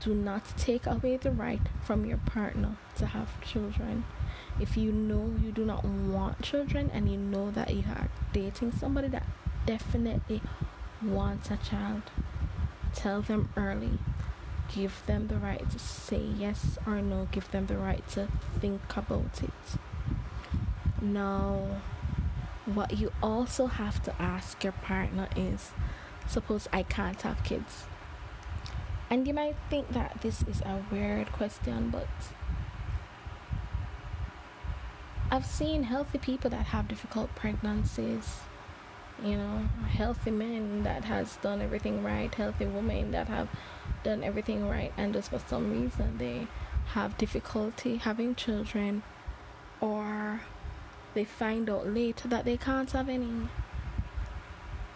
do 0.00 0.14
not 0.14 0.42
take 0.56 0.86
away 0.86 1.16
the 1.16 1.30
right 1.30 1.60
from 1.82 2.06
your 2.06 2.18
partner 2.18 2.76
to 2.96 3.06
have 3.06 3.40
children 3.42 4.04
if 4.60 4.76
you 4.76 4.92
know 4.92 5.34
you 5.42 5.50
do 5.50 5.64
not 5.64 5.84
want 5.84 6.40
children 6.42 6.90
and 6.92 7.10
you 7.10 7.16
know 7.16 7.50
that 7.50 7.74
you 7.74 7.84
are 7.88 8.08
dating 8.32 8.72
somebody 8.72 9.08
that 9.08 9.26
definitely 9.66 10.40
wants 11.02 11.50
a 11.50 11.56
child, 11.56 12.02
tell 12.94 13.22
them 13.22 13.50
early. 13.56 13.98
Give 14.74 15.02
them 15.06 15.28
the 15.28 15.36
right 15.36 15.68
to 15.70 15.78
say 15.78 16.20
yes 16.20 16.78
or 16.86 17.02
no. 17.02 17.28
Give 17.30 17.48
them 17.50 17.66
the 17.66 17.76
right 17.76 18.06
to 18.10 18.28
think 18.60 18.80
about 18.96 19.42
it. 19.42 19.78
Now, 21.02 21.80
what 22.66 22.98
you 22.98 23.12
also 23.22 23.66
have 23.66 24.02
to 24.04 24.22
ask 24.22 24.62
your 24.64 24.72
partner 24.72 25.28
is 25.36 25.72
suppose 26.26 26.68
I 26.72 26.82
can't 26.82 27.20
have 27.22 27.42
kids. 27.44 27.84
And 29.10 29.26
you 29.26 29.34
might 29.34 29.56
think 29.68 29.92
that 29.92 30.22
this 30.22 30.42
is 30.42 30.60
a 30.62 30.82
weird 30.90 31.30
question, 31.32 31.90
but 31.90 32.08
I've 35.30 35.46
seen 35.46 35.84
healthy 35.84 36.18
people 36.18 36.50
that 36.50 36.66
have 36.66 36.88
difficult 36.88 37.34
pregnancies 37.34 38.40
you 39.22 39.36
know 39.36 39.58
healthy 39.88 40.30
men 40.30 40.82
that 40.82 41.04
has 41.04 41.36
done 41.36 41.60
everything 41.60 42.02
right 42.02 42.34
healthy 42.34 42.66
women 42.66 43.12
that 43.12 43.28
have 43.28 43.48
done 44.02 44.24
everything 44.24 44.68
right 44.68 44.92
and 44.96 45.12
just 45.12 45.30
for 45.30 45.38
some 45.38 45.70
reason 45.70 46.18
they 46.18 46.46
have 46.86 47.16
difficulty 47.16 47.96
having 47.96 48.34
children 48.34 49.02
or 49.80 50.40
they 51.14 51.24
find 51.24 51.70
out 51.70 51.86
later 51.86 52.28
that 52.28 52.44
they 52.44 52.56
can't 52.56 52.90
have 52.92 53.08
any 53.08 53.48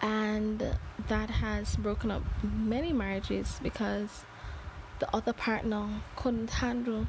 and 0.01 0.79
that 1.09 1.31
has 1.31 1.77
broken 1.77 2.11
up 2.11 2.23
many 2.43 2.93
marriages 2.93 3.59
because 3.63 4.25
the 5.01 5.15
other 5.15 5.33
partner 5.33 5.89
couldn't 6.17 6.51
handle 6.51 7.07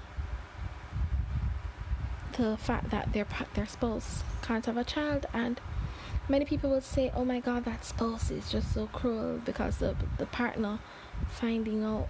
the 2.38 2.58
fact 2.58 2.90
that 2.90 3.12
their 3.14 3.28
their 3.54 3.66
spouse 3.66 4.24
can't 4.42 4.66
have 4.66 4.78
a 4.78 4.84
child 4.84 5.26
and 5.34 5.60
many 6.30 6.46
people 6.46 6.70
will 6.70 6.82
say, 6.82 7.12
"Oh 7.16 7.26
my 7.26 7.40
God, 7.40 7.66
that 7.66 7.84
spouse 7.84 8.30
is 8.32 8.52
just 8.52 8.74
so 8.74 8.88
cruel 8.88 9.40
because 9.44 9.78
the 9.78 9.96
the 10.18 10.28
partner 10.28 10.80
finding 11.28 11.84
out 11.84 12.08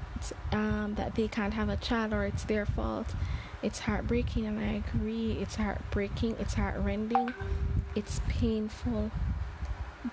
um, 0.51 0.95
that 0.95 1.15
they 1.15 1.27
can't 1.27 1.53
have 1.53 1.69
a 1.69 1.77
child 1.77 2.13
or 2.13 2.25
it's 2.25 2.43
their 2.43 2.65
fault." 2.65 3.15
It's 3.61 3.79
heartbreaking, 3.79 4.45
and 4.45 4.59
I 4.59 4.83
agree. 4.87 5.37
It's 5.41 5.55
heartbreaking. 5.55 6.37
It's 6.39 6.53
heartrending. 6.53 7.33
It's 7.95 8.21
painful, 8.27 9.11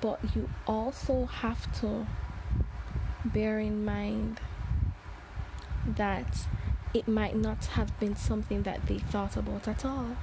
but 0.01 0.19
you 0.35 0.49
also 0.67 1.27
have 1.27 1.73
to 1.81 2.07
bear 3.25 3.61
in 3.61 3.85
mind 3.85 4.41
that 5.87 6.47
it 6.93 7.07
might 7.07 7.37
not 7.37 7.67
have 7.67 7.99
been 8.01 8.17
something 8.17 8.63
that 8.63 8.87
they 8.87 8.99
thought 8.99 9.37
about 9.37 9.69
at 9.69 9.85
all. 9.85 10.17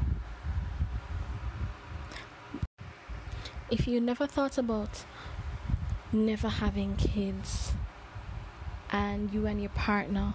if 3.74 3.88
you 3.88 4.00
never 4.00 4.28
thought 4.28 4.56
about 4.60 5.04
never 6.12 6.48
having 6.48 6.96
kids 6.96 7.74
and 8.92 9.34
you 9.34 9.48
and 9.48 9.60
your 9.60 9.72
partner 9.72 10.32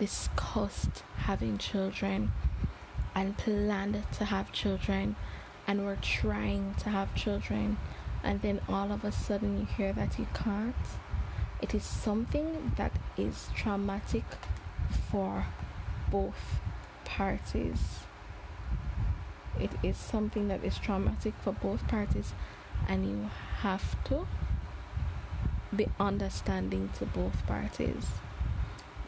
discussed 0.00 1.04
having 1.18 1.58
children 1.58 2.32
and 3.14 3.38
planned 3.38 4.02
to 4.10 4.24
have 4.24 4.50
children 4.50 5.14
and 5.68 5.84
were 5.84 5.98
trying 6.02 6.74
to 6.74 6.90
have 6.90 7.14
children 7.14 7.76
and 8.24 8.42
then 8.42 8.60
all 8.68 8.90
of 8.90 9.04
a 9.04 9.12
sudden 9.12 9.60
you 9.60 9.66
hear 9.76 9.92
that 9.92 10.18
you 10.18 10.26
can't 10.34 10.74
it 11.62 11.74
is 11.74 11.84
something 11.84 12.72
that 12.76 12.92
is 13.18 13.50
traumatic 13.54 14.24
for 15.10 15.44
both 16.10 16.60
parties. 17.04 18.00
It 19.58 19.70
is 19.82 19.98
something 19.98 20.48
that 20.48 20.64
is 20.64 20.78
traumatic 20.78 21.34
for 21.44 21.52
both 21.52 21.86
parties, 21.86 22.32
and 22.88 23.04
you 23.04 23.30
have 23.58 24.02
to 24.04 24.26
be 25.76 25.86
understanding 25.98 26.88
to 26.98 27.04
both 27.04 27.46
parties. 27.46 28.06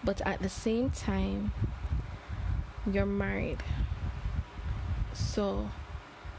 But 0.04 0.20
at 0.22 0.40
the 0.40 0.48
same 0.48 0.90
time, 0.90 1.52
you're 2.90 3.06
married. 3.06 3.62
So 5.12 5.68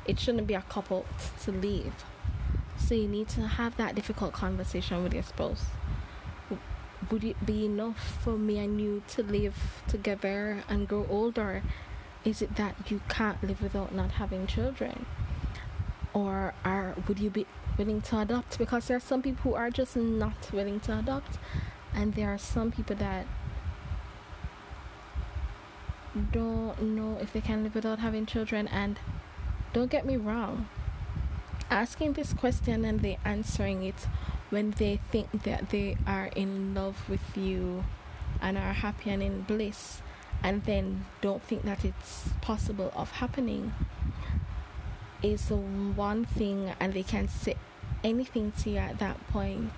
it 0.06 0.20
shouldn't 0.20 0.48
be 0.48 0.54
a 0.54 0.62
couple 0.62 1.06
to 1.44 1.52
leave. 1.52 1.94
So 2.78 2.96
you 2.96 3.08
need 3.08 3.30
to 3.30 3.42
have 3.42 3.78
that 3.78 3.96
difficult 3.96 4.34
conversation 4.34 5.04
with 5.04 5.14
your 5.14 5.24
spouse. 5.24 5.66
Would 7.12 7.24
it 7.24 7.46
be 7.46 7.66
enough 7.66 8.18
for 8.22 8.38
me 8.38 8.58
and 8.60 8.80
you 8.80 9.04
to 9.10 9.24
live 9.24 9.82
together 9.88 10.64
and 10.68 10.88
grow 10.88 11.06
older? 11.10 11.64
Is 12.26 12.42
it 12.42 12.56
that 12.56 12.76
you 12.90 13.02
can't 13.10 13.42
live 13.44 13.62
without 13.62 13.94
not 13.94 14.12
having 14.12 14.48
children? 14.48 15.06
Or 16.14 16.54
are 16.64 16.96
would 17.08 17.20
you 17.20 17.30
be 17.30 17.46
willing 17.78 18.02
to 18.02 18.20
adopt? 18.20 18.58
Because 18.58 18.88
there 18.88 18.98
are 18.98 19.02
some 19.02 19.22
people 19.22 19.52
who 19.52 19.56
are 19.56 19.70
just 19.70 19.96
not 19.96 20.52
willing 20.52 20.80
to 20.82 21.00
adopt 21.00 21.38
and 21.94 22.14
there 22.14 22.34
are 22.34 22.38
some 22.38 22.72
people 22.72 22.96
that 22.98 23.26
don't 26.32 26.82
know 26.82 27.18
if 27.22 27.34
they 27.34 27.42
can 27.42 27.64
live 27.64 27.76
without 27.76 28.00
having 28.00 28.26
children 28.26 28.68
and 28.68 29.00
don't 29.74 29.90
get 29.90 30.06
me 30.06 30.16
wrong 30.16 30.68
asking 31.70 32.14
this 32.14 32.34
question 32.34 32.86
and 32.86 33.02
they 33.02 33.18
answering 33.26 33.84
it 33.84 34.08
when 34.52 34.72
they 34.72 35.00
think 35.12 35.44
that 35.44 35.70
they 35.72 35.98
are 36.06 36.28
in 36.36 36.76
love 36.76 37.10
with 37.10 37.36
you 37.36 37.84
and 38.42 38.58
are 38.58 38.74
happy 38.74 39.10
and 39.10 39.24
in 39.24 39.42
bliss 39.42 40.02
and 40.44 40.64
then 40.66 41.06
don't 41.22 41.42
think 41.42 41.64
that 41.64 41.84
it's 41.84 42.30
possible 42.42 42.92
of 42.96 43.10
happening 43.12 43.74
is 45.24 45.50
one 45.50 46.26
thing 46.26 46.74
and 46.80 46.94
they 46.94 47.02
can 47.02 47.28
say 47.28 47.56
anything 48.04 48.52
to 48.52 48.72
you 48.72 48.78
at 48.78 49.00
that 49.00 49.26
point. 49.30 49.72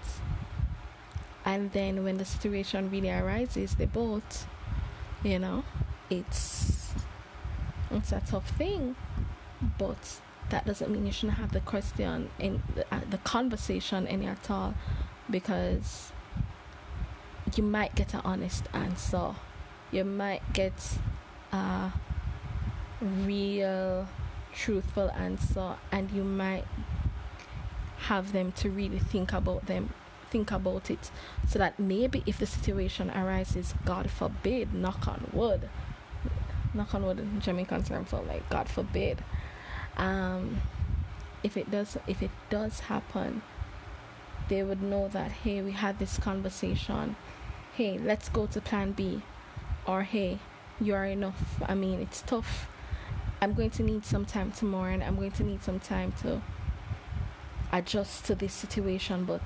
And 1.46 1.72
then 1.74 2.04
when 2.04 2.18
the 2.18 2.26
situation 2.26 2.90
really 2.90 3.12
arises 3.12 3.76
they 3.76 3.86
both 3.86 4.48
you 5.24 5.40
know 5.40 5.64
it's 6.10 6.94
it's 7.92 8.12
a 8.12 8.22
tough 8.26 8.50
thing 8.52 8.96
but 9.78 10.22
that 10.50 10.66
doesn't 10.66 10.92
mean 10.92 11.06
you 11.06 11.12
shouldn't 11.12 11.38
have 11.38 11.52
the 11.52 11.60
question 11.62 12.30
in 12.40 12.62
the, 12.76 12.86
uh, 12.94 13.00
the 13.10 13.18
conversation 13.20 14.08
any 14.08 14.28
at 14.28 14.50
all 14.52 14.76
because 15.30 16.12
you 17.56 17.64
might 17.64 17.96
get 17.96 18.14
an 18.14 18.22
honest 18.24 18.66
answer. 18.74 19.36
You 19.92 20.04
might 20.04 20.42
get 20.54 20.98
a 21.52 21.92
real 23.02 24.08
truthful 24.54 25.12
answer 25.12 25.76
and 25.92 26.12
you 26.12 26.24
might 26.24 26.66
have 28.00 28.32
them 28.34 28.52
to 28.54 28.70
really 28.70 29.00
think 29.00 29.34
about 29.34 29.66
them 29.66 29.94
think 30.30 30.52
about 30.52 30.90
it. 30.90 31.12
So 31.48 31.60
that 31.60 31.80
maybe 31.80 32.24
if 32.26 32.40
the 32.40 32.46
situation 32.46 33.12
arises 33.12 33.74
god 33.86 34.10
forbid 34.10 34.74
knock 34.74 35.08
on 35.08 35.30
wood 35.32 35.70
knock 36.76 36.94
on 36.94 37.06
wood 37.06 37.20
in 37.20 37.40
Jamaican 37.42 37.84
term 37.84 38.06
for 38.06 38.22
like 38.22 38.48
God 38.50 38.70
forbid. 38.70 39.24
Um, 39.98 40.62
if 41.44 41.58
it 41.58 41.72
does 41.72 41.98
if 42.08 42.22
it 42.22 42.32
does 42.50 42.82
happen, 42.82 43.42
they 44.50 44.64
would 44.64 44.82
know 44.82 45.08
that 45.10 45.32
hey 45.32 45.62
we 45.62 45.72
had 45.72 46.00
this 46.00 46.18
conversation. 46.18 47.16
Hey, 47.76 47.98
let's 47.98 48.30
go 48.30 48.46
to 48.48 48.62
plan 48.62 48.94
B. 48.94 49.22
Or 49.86 50.04
hey, 50.04 50.40
you 50.80 50.94
are 50.94 51.06
enough. 51.06 51.62
I 51.68 51.76
mean 51.76 52.00
it's 52.02 52.22
tough. 52.22 52.68
I'm 53.42 53.54
going 53.54 53.70
to 53.72 53.84
need 53.84 54.06
some 54.06 54.26
time 54.26 54.52
tomorrow 54.52 54.94
and 54.94 55.04
I'm 55.04 55.16
going 55.16 55.32
to 55.34 55.44
need 55.44 55.62
some 55.62 55.80
time 55.80 56.14
to 56.22 56.42
adjust 57.72 58.26
to 58.26 58.36
this 58.36 58.54
situation 58.54 59.26
but 59.26 59.42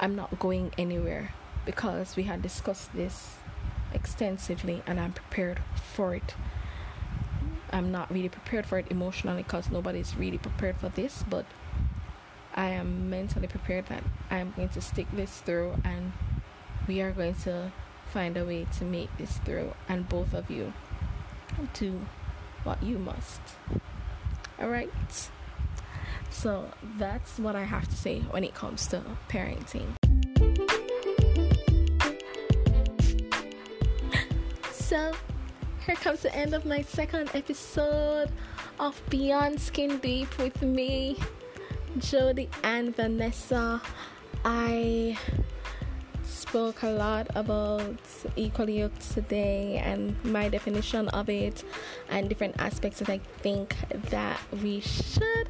I'm 0.00 0.16
not 0.16 0.38
going 0.38 0.72
anywhere 0.78 1.32
because 1.64 2.16
we 2.16 2.22
had 2.22 2.40
discussed 2.42 2.94
this 2.94 3.36
extensively 3.92 4.82
and 4.86 4.98
I'm 4.98 5.12
prepared 5.12 5.60
for 5.94 6.14
it. 6.14 6.34
I'm 7.72 7.90
not 7.90 8.12
really 8.12 8.28
prepared 8.28 8.66
for 8.66 8.78
it 8.78 8.86
emotionally 8.90 9.42
because 9.42 9.70
nobody's 9.70 10.16
really 10.16 10.38
prepared 10.38 10.76
for 10.76 10.88
this, 10.88 11.24
but 11.28 11.44
I 12.54 12.70
am 12.70 13.10
mentally 13.10 13.48
prepared 13.48 13.86
that 13.86 14.02
I 14.30 14.38
am 14.38 14.52
going 14.56 14.70
to 14.70 14.80
stick 14.80 15.06
this 15.12 15.40
through 15.40 15.76
and 15.84 16.12
we 16.88 17.00
are 17.02 17.12
going 17.12 17.34
to 17.44 17.72
find 18.12 18.36
a 18.36 18.44
way 18.44 18.66
to 18.78 18.84
make 18.84 19.14
this 19.18 19.38
through 19.38 19.74
and 19.88 20.08
both 20.08 20.32
of 20.32 20.50
you 20.50 20.72
do 21.74 22.00
what 22.64 22.82
you 22.82 22.98
must. 22.98 23.40
Alright? 24.58 24.90
So 26.30 26.70
that's 26.98 27.38
what 27.38 27.56
I 27.56 27.64
have 27.64 27.88
to 27.88 27.96
say 27.96 28.20
when 28.20 28.44
it 28.44 28.54
comes 28.54 28.86
to 28.88 29.02
parenting. 29.28 29.96
Comes 36.06 36.22
to 36.22 36.28
the 36.28 36.36
end 36.36 36.54
of 36.54 36.64
my 36.64 36.82
second 36.82 37.28
episode 37.34 38.30
of 38.78 39.02
Beyond 39.10 39.60
Skin 39.60 39.98
Deep 39.98 40.38
with 40.38 40.62
me, 40.62 41.18
Jody 41.98 42.48
and 42.62 42.94
Vanessa. 42.94 43.82
I 44.44 45.18
spoke 46.22 46.84
a 46.84 46.90
lot 46.90 47.26
about 47.34 47.98
equally 48.36 48.78
yoked 48.78 49.00
today 49.14 49.82
and 49.84 50.14
my 50.24 50.48
definition 50.48 51.08
of 51.08 51.28
it 51.28 51.64
and 52.08 52.28
different 52.28 52.54
aspects 52.60 53.00
that 53.00 53.10
I 53.10 53.18
think 53.38 53.74
that 54.10 54.38
we 54.62 54.78
should 54.78 55.48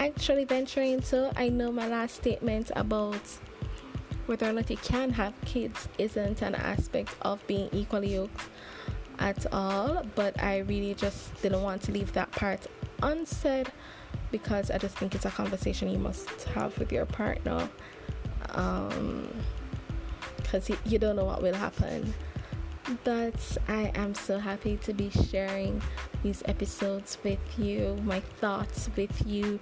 actually 0.00 0.44
venture 0.44 0.82
into. 0.82 1.32
I 1.34 1.48
know 1.48 1.72
my 1.72 1.88
last 1.88 2.16
statement 2.16 2.72
about 2.76 3.22
whether 4.26 4.50
or 4.50 4.52
not 4.52 4.68
you 4.68 4.76
can 4.76 5.08
have 5.12 5.32
kids 5.46 5.88
isn't 5.96 6.42
an 6.42 6.56
aspect 6.56 7.14
of 7.22 7.40
being 7.46 7.70
equally 7.72 8.16
yoked 8.16 8.50
at 9.18 9.52
all, 9.52 10.04
but 10.14 10.40
I 10.42 10.58
really 10.58 10.94
just 10.94 11.40
didn't 11.42 11.62
want 11.62 11.82
to 11.82 11.92
leave 11.92 12.12
that 12.14 12.30
part 12.32 12.66
unsaid 13.02 13.70
because 14.30 14.70
I 14.70 14.78
just 14.78 14.96
think 14.96 15.14
it's 15.14 15.24
a 15.24 15.30
conversation 15.30 15.88
you 15.88 15.98
must 15.98 16.44
have 16.54 16.76
with 16.78 16.92
your 16.92 17.06
partner. 17.06 17.68
Um, 18.50 19.28
because 20.46 20.68
you, 20.68 20.78
you 20.84 20.98
don't 20.98 21.16
know 21.16 21.24
what 21.24 21.42
will 21.42 21.54
happen. 21.54 22.14
But 23.02 23.58
I 23.66 23.90
am 23.96 24.14
so 24.14 24.38
happy 24.38 24.76
to 24.84 24.94
be 24.94 25.10
sharing 25.10 25.82
these 26.22 26.42
episodes 26.46 27.18
with 27.24 27.40
you, 27.58 27.98
my 28.04 28.20
thoughts 28.20 28.88
with 28.96 29.26
you. 29.26 29.58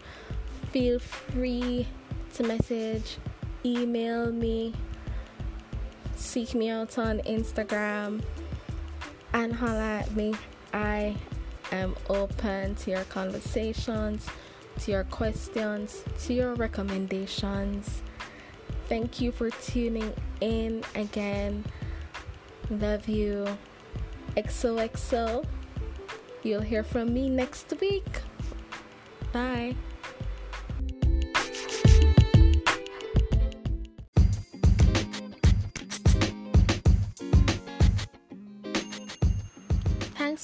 Feel 0.72 0.98
free 0.98 1.86
to 2.34 2.42
message, 2.42 3.16
email 3.64 4.30
me, 4.30 4.74
seek 6.16 6.54
me 6.54 6.68
out 6.68 6.98
on 6.98 7.20
Instagram 7.20 8.22
and 9.34 9.52
holla 9.52 10.00
at 10.00 10.14
me. 10.16 10.32
I 10.72 11.16
am 11.72 11.94
open 12.08 12.76
to 12.76 12.90
your 12.90 13.04
conversations, 13.04 14.26
to 14.80 14.90
your 14.92 15.04
questions, 15.04 16.04
to 16.24 16.34
your 16.34 16.54
recommendations. 16.54 18.02
Thank 18.88 19.20
you 19.20 19.32
for 19.32 19.50
tuning 19.50 20.14
in 20.40 20.84
again. 20.94 21.64
Love 22.70 23.08
you. 23.08 23.46
XOXO. 24.36 25.44
You'll 26.42 26.60
hear 26.60 26.82
from 26.82 27.12
me 27.12 27.28
next 27.28 27.72
week. 27.80 28.20
Bye. 29.32 29.74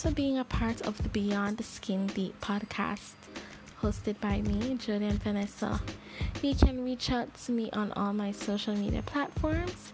For 0.01 0.11
being 0.11 0.39
a 0.39 0.45
part 0.45 0.81
of 0.87 0.97
the 1.03 1.11
Beyond 1.11 1.59
the 1.59 1.63
Skin 1.63 2.07
Deep 2.07 2.41
podcast, 2.41 3.13
hosted 3.83 4.19
by 4.19 4.41
me, 4.41 4.79
Jodyanne 4.79 5.19
Vanessa. 5.19 5.79
You 6.41 6.55
can 6.55 6.83
reach 6.83 7.11
out 7.11 7.35
to 7.45 7.53
me 7.53 7.69
on 7.75 7.93
all 7.93 8.15
my 8.15 8.33
social 8.33 8.75
media 8.75 9.03
platforms, 9.03 9.93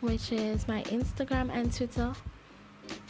which 0.00 0.32
is 0.32 0.66
my 0.66 0.82
Instagram 0.84 1.50
and 1.52 1.70
Twitter, 1.70 2.14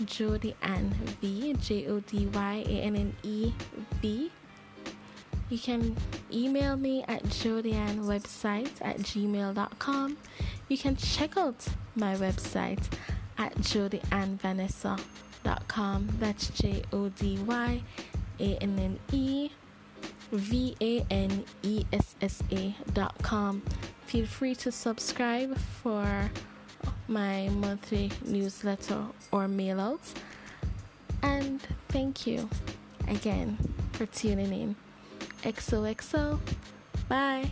Jodyanne 0.02 0.90
V, 1.20 1.52
J 1.52 1.86
O 1.86 2.00
D 2.00 2.26
Y 2.26 2.64
A 2.66 2.80
N 2.82 2.96
N 2.96 3.14
E 3.22 3.52
V. 4.02 4.32
You 5.50 5.58
can 5.60 5.96
email 6.32 6.76
me 6.76 7.04
at 7.06 7.22
website 7.22 8.72
at 8.80 8.98
gmail.com. 8.98 10.16
You 10.68 10.78
can 10.78 10.96
check 10.96 11.36
out 11.36 11.64
my 11.94 12.16
website 12.16 12.82
at 13.38 13.54
jodyannevanessa.com 13.58 15.23
com. 15.68 16.08
That's 16.18 16.48
J 16.50 16.82
O 16.92 17.08
D 17.08 17.38
Y 17.46 17.82
A 18.40 18.56
N 18.60 18.78
N 18.78 18.98
E 19.12 19.50
V 20.32 20.76
A 20.80 21.06
N 21.10 21.44
E 21.62 21.84
S 21.92 22.14
S 22.20 22.42
A 22.52 22.74
dot 22.92 23.14
com. 23.22 23.62
Feel 24.06 24.26
free 24.26 24.54
to 24.56 24.70
subscribe 24.70 25.56
for 25.82 26.30
my 27.08 27.48
monthly 27.48 28.10
newsletter 28.24 29.04
or 29.32 29.48
mail 29.48 29.80
out. 29.80 30.00
And 31.22 31.60
thank 31.88 32.26
you 32.26 32.48
again 33.08 33.56
for 33.92 34.06
tuning 34.06 34.52
in. 34.52 34.76
XOXO. 35.42 36.38
Bye. 37.08 37.50